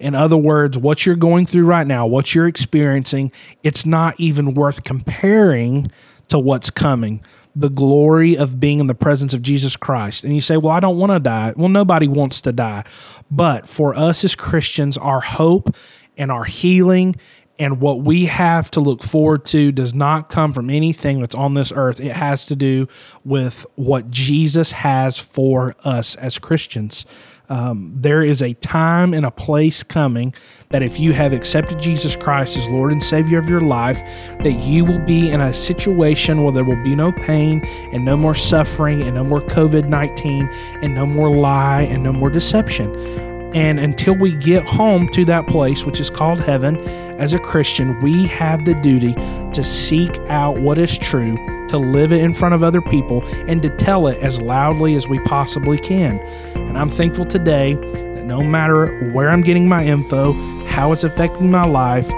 In 0.00 0.14
other 0.14 0.38
words, 0.38 0.78
what 0.78 1.04
you're 1.04 1.14
going 1.16 1.44
through 1.44 1.66
right 1.66 1.86
now, 1.86 2.06
what 2.06 2.34
you're 2.34 2.48
experiencing, 2.48 3.30
it's 3.62 3.84
not 3.84 4.18
even 4.18 4.54
worth 4.54 4.82
comparing 4.84 5.92
to 6.28 6.38
what's 6.38 6.70
coming. 6.70 7.22
The 7.54 7.68
glory 7.68 8.36
of 8.36 8.58
being 8.58 8.80
in 8.80 8.86
the 8.86 8.94
presence 8.94 9.34
of 9.34 9.42
Jesus 9.42 9.76
Christ. 9.76 10.24
And 10.24 10.34
you 10.34 10.40
say, 10.40 10.56
Well, 10.56 10.72
I 10.72 10.80
don't 10.80 10.98
want 10.98 11.12
to 11.12 11.20
die. 11.20 11.52
Well, 11.56 11.68
nobody 11.68 12.08
wants 12.08 12.40
to 12.40 12.52
die. 12.52 12.82
But 13.30 13.68
for 13.68 13.94
us 13.94 14.24
as 14.24 14.34
Christians, 14.34 14.96
our 14.98 15.20
hope 15.20 15.76
and 16.16 16.32
our 16.32 16.44
healing 16.44 17.14
and 17.58 17.80
what 17.80 18.00
we 18.00 18.26
have 18.26 18.70
to 18.72 18.80
look 18.80 19.02
forward 19.02 19.44
to 19.46 19.70
does 19.70 19.94
not 19.94 20.28
come 20.28 20.52
from 20.52 20.70
anything 20.70 21.20
that's 21.20 21.34
on 21.34 21.54
this 21.54 21.72
earth. 21.74 22.00
It 22.00 22.12
has 22.12 22.46
to 22.46 22.56
do 22.56 22.88
with 23.24 23.64
what 23.76 24.10
Jesus 24.10 24.72
has 24.72 25.18
for 25.18 25.76
us 25.84 26.16
as 26.16 26.38
Christians. 26.38 27.06
Um, 27.48 27.92
there 27.94 28.22
is 28.22 28.40
a 28.42 28.54
time 28.54 29.12
and 29.12 29.26
a 29.26 29.30
place 29.30 29.82
coming 29.82 30.34
that 30.70 30.82
if 30.82 30.98
you 30.98 31.12
have 31.12 31.32
accepted 31.32 31.78
Jesus 31.78 32.16
Christ 32.16 32.56
as 32.56 32.66
Lord 32.68 32.90
and 32.90 33.02
Savior 33.02 33.38
of 33.38 33.48
your 33.48 33.60
life, 33.60 34.00
that 34.40 34.52
you 34.52 34.84
will 34.84 35.04
be 35.04 35.30
in 35.30 35.40
a 35.40 35.52
situation 35.52 36.42
where 36.42 36.52
there 36.52 36.64
will 36.64 36.82
be 36.82 36.96
no 36.96 37.12
pain 37.12 37.60
and 37.92 38.04
no 38.04 38.16
more 38.16 38.34
suffering 38.34 39.02
and 39.02 39.14
no 39.14 39.22
more 39.22 39.42
COVID 39.42 39.88
19 39.88 40.48
and 40.82 40.94
no 40.94 41.04
more 41.04 41.30
lie 41.30 41.82
and 41.82 42.02
no 42.02 42.12
more 42.12 42.30
deception. 42.30 43.33
And 43.54 43.78
until 43.78 44.14
we 44.14 44.34
get 44.34 44.64
home 44.64 45.08
to 45.10 45.24
that 45.26 45.46
place, 45.46 45.84
which 45.84 46.00
is 46.00 46.10
called 46.10 46.40
heaven, 46.40 46.76
as 47.20 47.32
a 47.32 47.38
Christian, 47.38 48.00
we 48.02 48.26
have 48.26 48.64
the 48.64 48.74
duty 48.74 49.14
to 49.52 49.62
seek 49.62 50.10
out 50.28 50.58
what 50.58 50.76
is 50.76 50.98
true, 50.98 51.36
to 51.68 51.78
live 51.78 52.12
it 52.12 52.20
in 52.20 52.34
front 52.34 52.56
of 52.56 52.64
other 52.64 52.80
people, 52.80 53.24
and 53.48 53.62
to 53.62 53.70
tell 53.76 54.08
it 54.08 54.18
as 54.18 54.40
loudly 54.42 54.96
as 54.96 55.06
we 55.06 55.20
possibly 55.20 55.78
can. 55.78 56.18
And 56.56 56.76
I'm 56.76 56.88
thankful 56.88 57.24
today 57.24 57.74
that 57.74 58.24
no 58.24 58.42
matter 58.42 59.08
where 59.12 59.30
I'm 59.30 59.42
getting 59.42 59.68
my 59.68 59.86
info, 59.86 60.32
how 60.64 60.90
it's 60.90 61.04
affecting 61.04 61.48
my 61.48 61.64
life, 61.64 62.08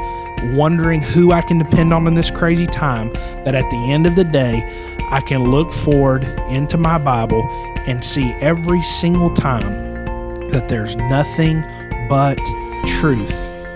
wondering 0.54 1.02
who 1.02 1.32
I 1.32 1.42
can 1.42 1.58
depend 1.58 1.92
on 1.92 2.06
in 2.06 2.14
this 2.14 2.30
crazy 2.30 2.66
time, 2.66 3.12
that 3.44 3.54
at 3.54 3.68
the 3.70 3.92
end 3.92 4.06
of 4.06 4.16
the 4.16 4.24
day, 4.24 4.96
I 5.10 5.20
can 5.20 5.50
look 5.50 5.70
forward 5.70 6.24
into 6.48 6.78
my 6.78 6.96
Bible 6.96 7.42
and 7.86 8.02
see 8.02 8.32
every 8.40 8.82
single 8.82 9.34
time 9.34 9.95
that 10.48 10.68
there's 10.68 10.96
nothing 10.96 11.62
but 12.08 12.38
truth 12.98 13.34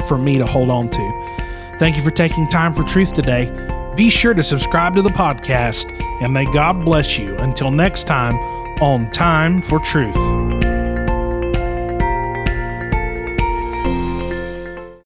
for 0.09 0.19
me 0.19 0.39
to 0.39 0.47
hold 0.47 0.71
on 0.71 0.89
to. 0.91 1.77
Thank 1.79 1.97
you 1.97 2.03
for 2.03 2.11
taking 2.11 2.49
time 2.49 2.75
for 2.75 2.83
truth 2.85 3.13
today. 3.13 3.51
Be 3.97 4.11
sure 4.11 4.35
to 4.35 4.43
subscribe 4.43 4.95
to 4.97 5.03
the 5.03 5.11
podcast, 5.11 5.91
and 6.23 6.33
may 6.33 6.45
God 6.53 6.85
bless 6.85 7.19
you. 7.19 7.37
Until 7.39 7.71
next 7.71 8.05
time, 8.05 8.37
on 8.81 9.11
Time 9.11 9.61
for 9.63 9.79
Truth. 9.79 10.60